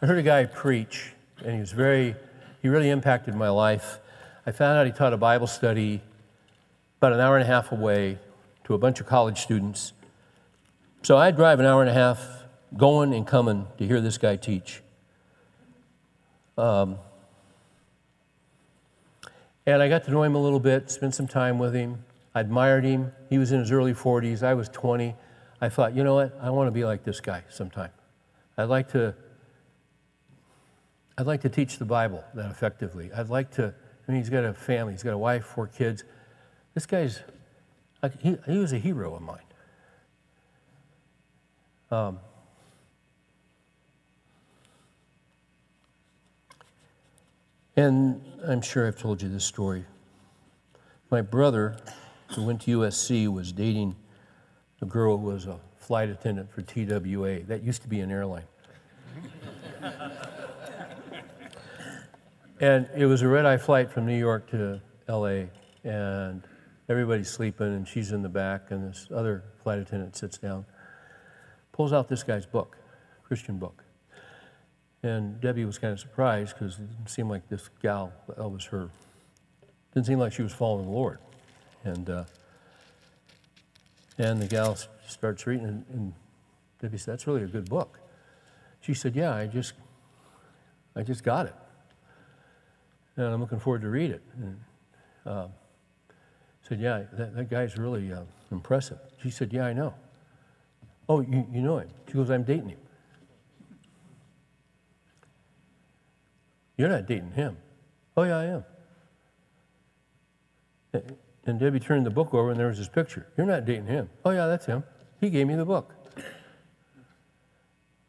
[0.00, 1.12] I heard a guy preach,
[1.44, 2.16] and he was very,
[2.62, 3.98] he really impacted my life.
[4.46, 6.00] I found out he taught a Bible study
[6.96, 8.18] about an hour and a half away
[8.64, 9.92] to a bunch of college students.
[11.02, 14.36] So I'd drive an hour and a half going and coming to hear this guy
[14.36, 14.80] teach.
[16.56, 16.96] Um,
[19.66, 22.04] and I got to know him a little bit, spent some time with him.
[22.38, 23.10] I admired him.
[23.28, 24.44] He was in his early 40s.
[24.44, 25.16] I was 20.
[25.60, 26.38] I thought, you know what?
[26.40, 27.90] I want to be like this guy sometime.
[28.56, 29.12] I'd like to.
[31.18, 33.10] I'd like to teach the Bible that effectively.
[33.12, 33.74] I'd like to.
[34.06, 34.92] I mean, he's got a family.
[34.92, 36.04] He's got a wife, four kids.
[36.74, 37.24] This guy's.
[38.20, 39.40] He, he was a hero of mine.
[41.90, 42.20] Um,
[47.74, 49.84] and I'm sure I've told you this story.
[51.10, 51.76] My brother
[52.34, 53.96] who went to USC was dating
[54.80, 57.40] a girl who was a flight attendant for TWA.
[57.40, 58.44] That used to be an airline.
[62.60, 65.44] and it was a red eye flight from New York to LA.
[65.84, 66.42] And
[66.90, 70.64] Everybody's sleeping, and she's in the back, and this other flight attendant sits down,
[71.70, 72.78] pulls out this guy's book,
[73.22, 73.84] Christian book.
[75.02, 78.88] And Debbie was kind of surprised because it didn't seem like this gal, was her,
[79.92, 81.18] didn't seem like she was following the Lord.
[81.84, 82.24] And, uh,
[84.18, 84.76] and the gal
[85.06, 86.12] starts reading, and, and
[86.80, 88.00] Debbie said, That's really a good book.
[88.80, 89.74] She said, Yeah, I just,
[90.96, 91.54] I just got it.
[93.16, 94.22] And I'm looking forward to read it.
[94.36, 94.60] And,
[95.26, 95.48] uh,
[96.68, 98.98] said, Yeah, that, that guy's really uh, impressive.
[99.22, 99.94] She said, Yeah, I know.
[101.08, 101.88] Oh, you, you know him?
[102.06, 102.78] She goes, I'm dating him.
[106.76, 107.56] You're not dating him.
[108.16, 108.64] Oh, yeah, I am.
[111.48, 113.26] And Debbie turned the book over and there was his picture.
[113.36, 114.10] You're not dating him.
[114.22, 114.84] Oh, yeah, that's him.
[115.18, 115.94] He gave me the book.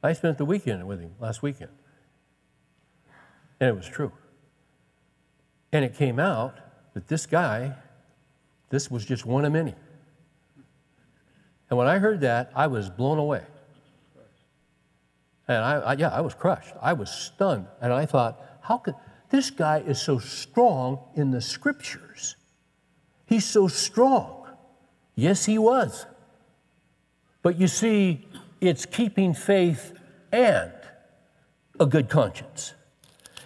[0.04, 1.72] I spent the weekend with him last weekend.
[3.62, 4.12] And it was true.
[5.72, 6.58] And it came out
[6.94, 7.76] that this guy,
[8.70, 9.74] this was just one of many.
[11.70, 13.44] And when I heard that, I was blown away.
[15.48, 16.74] And I, I, yeah, I was crushed.
[16.82, 17.68] I was stunned.
[17.82, 18.96] And I thought, how could
[19.30, 22.36] this guy is so strong in the scriptures?
[23.30, 24.48] He's so strong.
[25.14, 26.08] Yes, he was.
[27.44, 28.28] But you see,
[28.60, 29.94] it's keeping faith
[30.32, 30.74] and
[31.80, 32.74] a good conscience.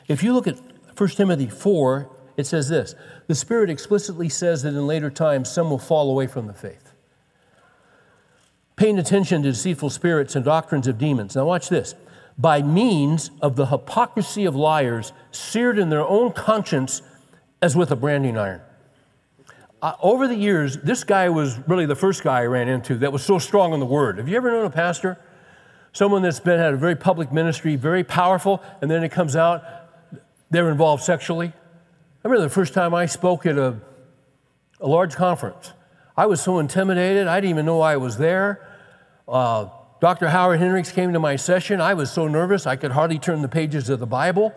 [0.08, 0.58] If you look at
[0.98, 2.96] 1 Timothy 4, it says this
[3.28, 6.94] The Spirit explicitly says that in later times some will fall away from the faith.
[8.78, 11.36] Paying attention to deceitful spirits and doctrines of demons.
[11.36, 11.94] Now, watch this.
[12.38, 17.02] By means of the hypocrisy of liars, seared in their own conscience
[17.62, 18.62] as with a branding iron.
[19.84, 23.12] Uh, over the years, this guy was really the first guy I ran into that
[23.12, 24.18] was so strong in the word.
[24.18, 25.20] Have you ever known a pastor?
[25.92, 29.62] Someone that's been had a very public ministry, very powerful, and then it comes out
[30.50, 31.48] they're involved sexually.
[31.48, 33.76] I remember the first time I spoke at a,
[34.80, 35.74] a large conference.
[36.16, 38.66] I was so intimidated, I didn't even know I was there.
[39.28, 39.68] Uh,
[40.00, 40.30] Dr.
[40.30, 41.82] Howard Hendricks came to my session.
[41.82, 44.56] I was so nervous I could hardly turn the pages of the Bible.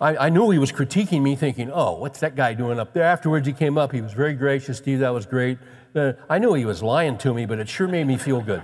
[0.00, 3.04] I, I, knew he was critiquing me, thinking, oh, what's that guy doing up there?
[3.04, 3.92] Afterwards, he came up.
[3.92, 4.78] He was very gracious.
[4.78, 5.58] Steve, that was great.
[5.94, 8.62] Uh, I knew he was lying to me, but it sure made me feel good.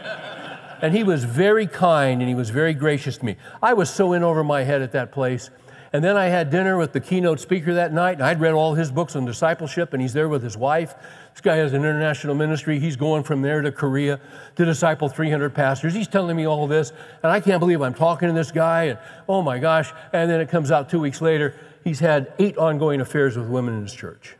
[0.82, 3.36] and he was very kind and he was very gracious to me.
[3.62, 5.50] I was so in over my head at that place.
[5.92, 8.74] And then I had dinner with the keynote speaker that night, and I'd read all
[8.74, 10.96] his books on discipleship, and he's there with his wife.
[11.34, 12.78] This guy has an international ministry.
[12.78, 14.20] He's going from there to Korea
[14.54, 15.92] to disciple 300 pastors.
[15.92, 16.92] He's telling me all this,
[17.24, 19.92] and I can't believe I'm talking to this guy, and oh my gosh.
[20.12, 23.74] And then it comes out two weeks later, he's had eight ongoing affairs with women
[23.74, 24.36] in his church.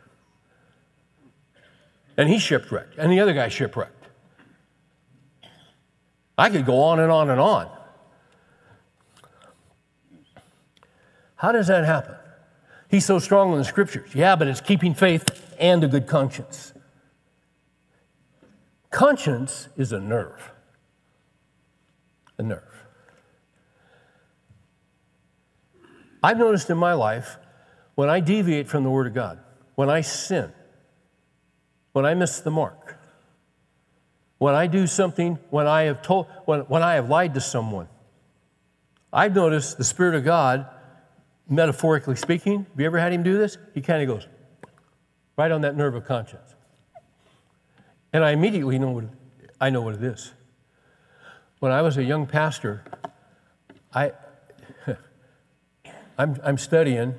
[2.15, 3.91] And he's shipwrecked, and the other guy's shipwrecked.
[6.37, 7.69] I could go on and on and on.
[11.35, 12.15] How does that happen?
[12.87, 14.15] He's so strong in the scriptures.
[14.15, 16.71] Yeah, but it's keeping faith and a good conscience.
[18.95, 20.53] Conscience is a nerve.
[22.37, 22.85] A nerve.
[26.23, 27.35] I've noticed in my life
[27.95, 29.39] when I deviate from the Word of God,
[29.75, 30.53] when I sin,
[31.91, 32.97] when I miss the mark,
[34.37, 37.89] when I do something, when I have told, when, when I have lied to someone,
[39.11, 40.67] I've noticed the Spirit of God,
[41.49, 43.57] metaphorically speaking, have you ever had him do this?
[43.73, 44.25] He kind of goes
[45.37, 46.54] right on that nerve of conscience.
[48.15, 49.03] And I immediately know what
[49.59, 50.31] I know what it is.
[51.59, 52.85] When I was a young pastor,
[53.93, 54.13] I
[56.17, 57.15] I'm, I'm studying.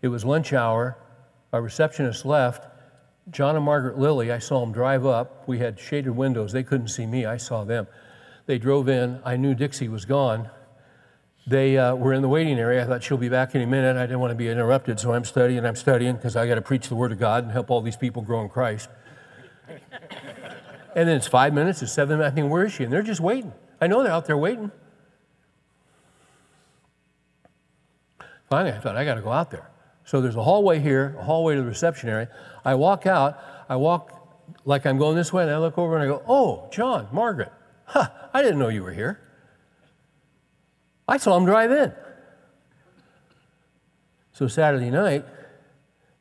[0.00, 0.96] It was lunch hour.
[1.52, 2.66] Our receptionist left.
[3.30, 5.46] John and Margaret Lilly, I saw them drive up.
[5.46, 6.50] We had shaded windows.
[6.52, 7.26] They couldn't see me.
[7.26, 7.86] I saw them.
[8.46, 9.20] They drove in.
[9.26, 10.48] I knew Dixie was gone.
[11.46, 12.82] They uh, were in the waiting area.
[12.82, 13.98] I thought she'll be back any minute.
[13.98, 15.66] I didn't want to be interrupted, so I'm studying.
[15.66, 17.98] I'm studying because I got to preach the Word of God and help all these
[17.98, 18.88] people grow in Christ.
[20.94, 22.32] And then it's five minutes, it's seven minutes.
[22.32, 22.84] I think, where is she?
[22.84, 23.52] And they're just waiting.
[23.80, 24.70] I know they're out there waiting.
[28.50, 29.70] Finally, I thought, I got to go out there.
[30.04, 32.28] So there's a hallway here, a hallway to the reception area.
[32.64, 36.04] I walk out, I walk like I'm going this way, and I look over and
[36.04, 37.50] I go, Oh, John, Margaret.
[37.86, 39.20] Huh, I didn't know you were here.
[41.08, 41.92] I saw him drive in.
[44.32, 45.24] So Saturday night,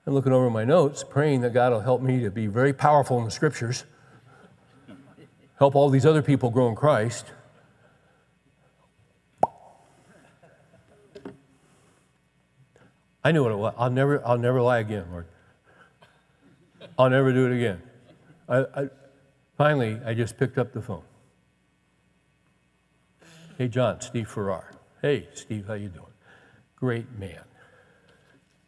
[0.06, 3.18] I'm looking over my notes, praying that God will help me to be very powerful
[3.20, 3.86] in the scriptures
[5.62, 7.28] help all these other people grow in Christ.
[13.24, 13.76] I knew what it was.
[13.78, 15.28] I'll never, I'll never lie again, Lord.
[16.97, 17.80] I'll never do it again.
[18.49, 18.89] I, I,
[19.56, 21.04] finally, I just picked up the phone.
[23.60, 24.72] Hey, John, Steve Farrar.
[25.04, 26.06] Hey, Steve, how you doing?
[26.76, 27.43] Great man.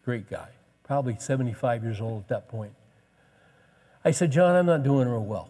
[0.06, 0.50] Great guy.
[0.84, 2.74] Probably 75 years old at that point.
[4.06, 5.50] I said, John, I'm not doing real well.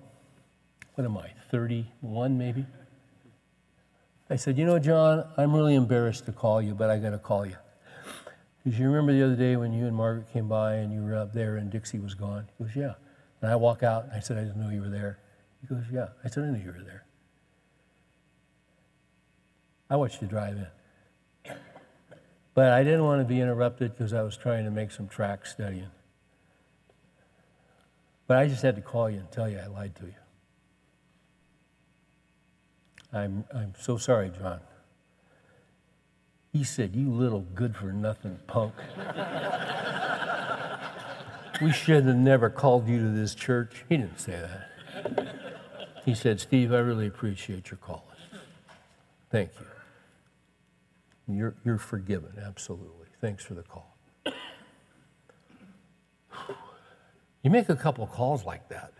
[0.95, 2.65] What am I, 31 maybe?
[4.29, 7.17] I said, You know, John, I'm really embarrassed to call you, but I got to
[7.17, 7.55] call you.
[8.63, 11.15] Because you remember the other day when you and Margaret came by and you were
[11.15, 12.47] up there and Dixie was gone?
[12.57, 12.93] He goes, Yeah.
[13.41, 15.19] And I walk out and I said, I didn't know you were there.
[15.61, 16.09] He goes, Yeah.
[16.23, 17.05] I said, I knew you were there.
[19.89, 20.67] I watched you drive in.
[22.53, 25.45] But I didn't want to be interrupted because I was trying to make some track
[25.45, 25.89] studying.
[28.27, 30.13] But I just had to call you and tell you I lied to you.
[33.11, 34.59] I'm, I'm so sorry, John.
[36.51, 38.73] He said, You little good for nothing punk.
[41.61, 43.83] we should have never called you to this church.
[43.89, 44.69] He didn't say that.
[46.05, 48.01] He said, Steve, I really appreciate your calling.
[49.31, 49.65] Thank you.
[51.27, 53.07] You're, you're forgiven, absolutely.
[53.21, 53.95] Thanks for the call.
[57.41, 58.93] You make a couple calls like that,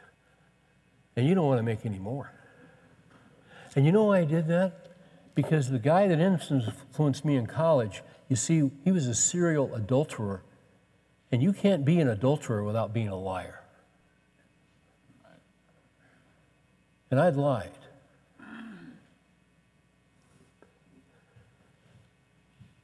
[1.15, 2.31] and you don't want to make any more.
[3.75, 4.95] And you know why I did that?
[5.35, 10.43] Because the guy that influenced me in college, you see, he was a serial adulterer.
[11.31, 13.63] And you can't be an adulterer without being a liar.
[17.09, 17.71] And I'd lied.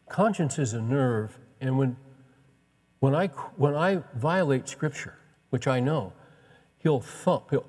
[0.10, 1.96] Conscience is a nerve, and when,
[3.00, 5.16] when, I, when I violate Scripture,
[5.52, 6.14] which I know,
[6.80, 7.52] he'll thump.
[7.52, 7.66] He'll,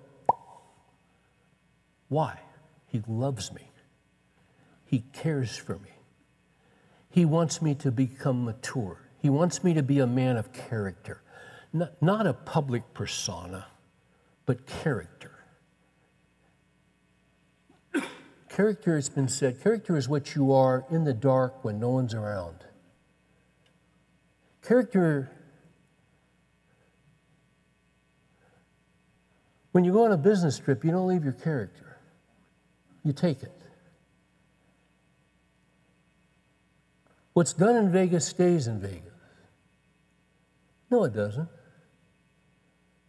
[2.09, 2.41] why?
[2.87, 3.71] He loves me.
[4.87, 5.91] He cares for me.
[7.11, 8.99] He wants me to become mature.
[9.21, 11.21] He wants me to be a man of character,
[11.73, 13.67] not, not a public persona,
[14.47, 15.20] but character.
[18.61, 22.13] Character has been said character is what you are in the dark when no one's
[22.13, 22.57] around.
[24.63, 25.33] Character,
[29.73, 31.91] when you go on a business trip, you don't leave your character
[33.03, 33.53] you take it.
[37.33, 39.07] What's done in Vegas stays in Vegas.
[40.91, 41.49] No, it doesn't.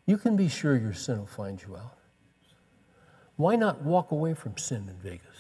[0.06, 1.98] You can be sure your sin will find you out.
[3.36, 5.31] Why not walk away from sin in Vegas?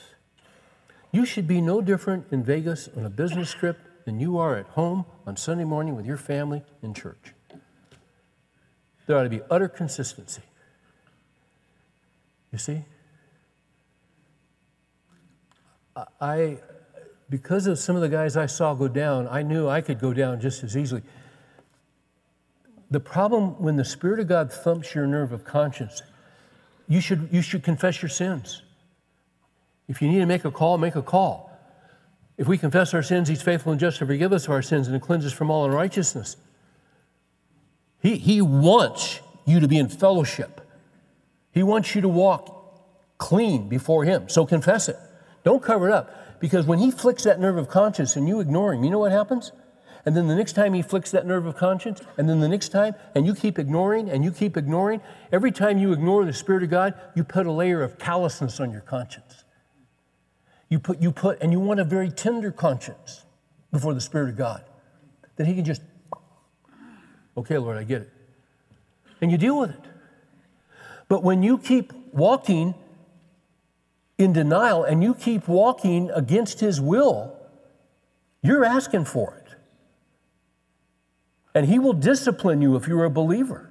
[1.11, 4.67] You should be no different in Vegas on a business trip than you are at
[4.67, 7.33] home on Sunday morning with your family in church.
[9.05, 10.41] There ought to be utter consistency.
[12.51, 12.83] You see?
[16.19, 16.59] I,
[17.29, 20.13] because of some of the guys I saw go down, I knew I could go
[20.13, 21.01] down just as easily.
[22.89, 26.01] The problem when the Spirit of God thumps your nerve of conscience,
[26.87, 28.63] you should, you should confess your sins.
[29.91, 31.51] If you need to make a call, make a call.
[32.37, 34.87] If we confess our sins, He's faithful and just to forgive us of our sins
[34.87, 36.37] and to cleanse us from all unrighteousness.
[38.01, 40.61] He, he wants you to be in fellowship.
[41.51, 44.29] He wants you to walk clean before Him.
[44.29, 44.97] So confess it.
[45.43, 46.39] Don't cover it up.
[46.39, 49.11] Because when he flicks that nerve of conscience and you ignore him, you know what
[49.11, 49.51] happens?
[50.05, 52.69] And then the next time he flicks that nerve of conscience, and then the next
[52.69, 55.01] time, and you keep ignoring and you keep ignoring,
[55.31, 58.71] every time you ignore the Spirit of God, you put a layer of callousness on
[58.71, 59.40] your conscience.
[60.71, 63.25] You put, you put, and you want a very tender conscience
[63.73, 64.63] before the Spirit of God.
[65.35, 65.81] That he can just,
[67.35, 68.09] okay, Lord, I get it.
[69.19, 69.85] And you deal with it.
[71.09, 72.73] But when you keep walking
[74.17, 77.35] in denial and you keep walking against His will,
[78.41, 79.55] you're asking for it.
[81.53, 83.69] And He will discipline you if you're a believer.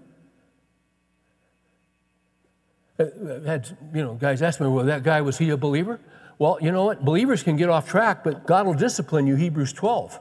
[2.99, 5.99] Uh, uh, had, you know, guys ask me, well, that guy, was he a believer?
[6.41, 7.05] Well, you know what?
[7.05, 10.19] Believers can get off track, but God will discipline you, Hebrews 12.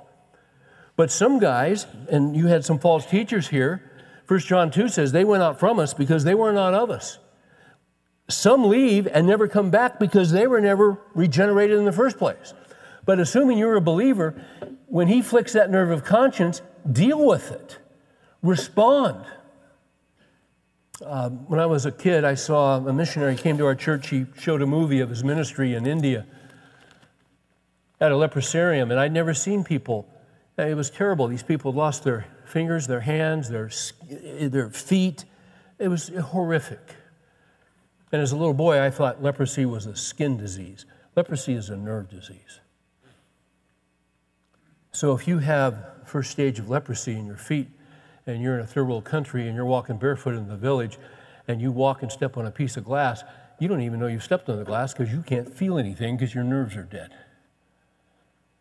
[0.98, 3.90] But some guys, and you had some false teachers here,
[4.28, 7.20] 1 John 2 says they went out from us because they were not of us.
[8.28, 12.54] Some leave and never come back because they were never regenerated in the first place.
[13.06, 14.36] But assuming you're a believer,
[14.88, 17.78] when he flicks that nerve of conscience, deal with it,
[18.42, 19.24] respond.
[21.06, 24.10] Uh, when I was a kid, I saw a missionary came to our church.
[24.10, 26.26] He showed a movie of his ministry in India
[28.02, 30.08] at a leprosarium, and I'd never seen people.
[30.58, 31.28] It was terrible.
[31.28, 33.70] These people had lost their fingers, their hands, their,
[34.50, 35.24] their feet.
[35.78, 36.96] It was horrific.
[38.12, 40.86] And as a little boy, I thought leprosy was a skin disease.
[41.16, 42.60] Leprosy is a nerve disease.
[44.92, 47.70] So if you have first stage of leprosy in your feet,
[48.26, 50.98] and you're in a third world country and you're walking barefoot in the village,
[51.48, 53.24] and you walk and step on a piece of glass,
[53.60, 56.34] you don't even know you stepped on the glass because you can't feel anything because
[56.34, 57.12] your nerves are dead.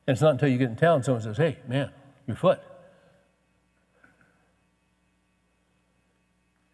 [0.06, 1.90] And it's not until you get in town someone says, "Hey, man,
[2.26, 2.60] your foot."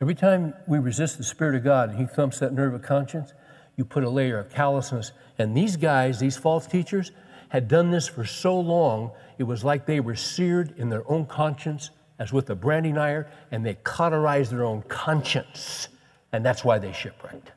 [0.00, 3.32] Every time we resist the Spirit of God and He thumps that nerve of conscience,
[3.76, 5.12] you put a layer of callousness.
[5.38, 7.10] And these guys, these false teachers,
[7.48, 11.26] had done this for so long, it was like they were seared in their own
[11.26, 15.88] conscience as with a branding iron, and they cauterized their own conscience.
[16.32, 17.52] And that's why they shipwrecked.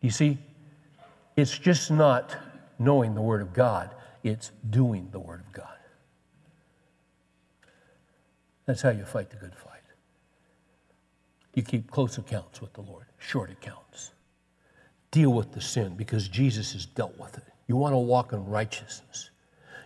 [0.00, 0.38] You see,
[1.36, 2.36] it's just not
[2.78, 3.90] knowing the Word of God,
[4.22, 5.66] it's doing the Word of God.
[8.66, 9.80] That's how you fight the good fight.
[11.54, 14.12] You keep close accounts with the Lord, short accounts.
[15.10, 17.44] Deal with the sin because Jesus has dealt with it.
[17.66, 19.30] You want to walk in righteousness.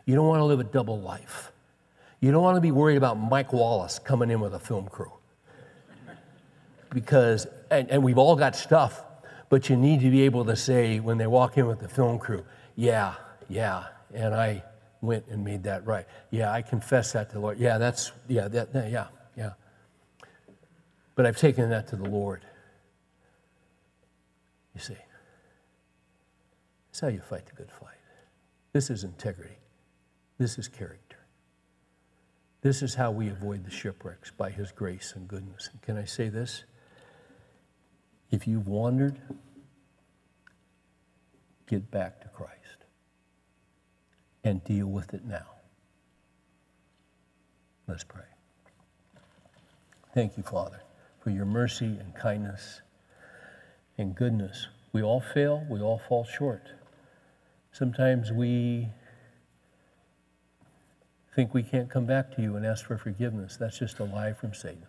[0.04, 1.50] You don't want to live a double life.
[2.24, 5.12] You don't want to be worried about Mike Wallace coming in with a film crew.
[6.88, 9.04] Because, and, and we've all got stuff,
[9.50, 12.18] but you need to be able to say when they walk in with the film
[12.18, 12.42] crew,
[12.76, 13.16] yeah,
[13.50, 14.64] yeah, and I
[15.02, 16.06] went and made that right.
[16.30, 17.58] Yeah, I confess that to the Lord.
[17.58, 19.50] Yeah, that's, yeah, that, yeah, yeah.
[21.16, 22.40] But I've taken that to the Lord.
[24.74, 24.96] You see,
[26.86, 27.90] that's how you fight the good fight.
[28.72, 29.58] This is integrity.
[30.38, 31.03] This is character.
[32.64, 35.68] This is how we avoid the shipwrecks by His grace and goodness.
[35.70, 36.64] And can I say this?
[38.30, 39.20] If you've wandered,
[41.66, 42.86] get back to Christ
[44.44, 45.44] and deal with it now.
[47.86, 48.22] Let's pray.
[50.14, 50.80] Thank you, Father,
[51.22, 52.80] for your mercy and kindness
[53.98, 54.68] and goodness.
[54.94, 56.62] We all fail, we all fall short.
[57.72, 58.88] Sometimes we
[61.34, 63.56] think we can't come back to you and ask for forgiveness.
[63.56, 64.86] That's just a lie from Satan.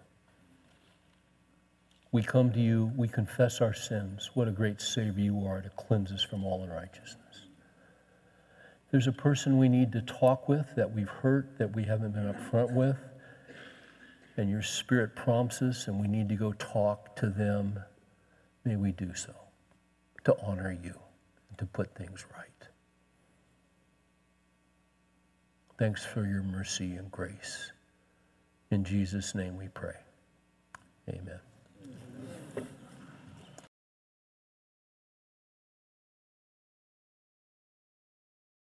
[2.11, 4.31] We come to you, we confess our sins.
[4.33, 7.25] What a great Savior you are to cleanse us from all unrighteousness
[8.95, 12.33] there's a person we need to talk with that we've hurt, that we haven't been
[12.33, 12.95] upfront with,
[14.37, 17.77] and your spirit prompts us and we need to go talk to them,
[18.63, 19.33] may we do so
[20.23, 20.93] to honor you
[21.49, 22.54] and to put things right.
[25.77, 27.71] Thanks for your mercy and grace.
[28.71, 29.97] In Jesus' name we pray.
[31.09, 31.39] Amen.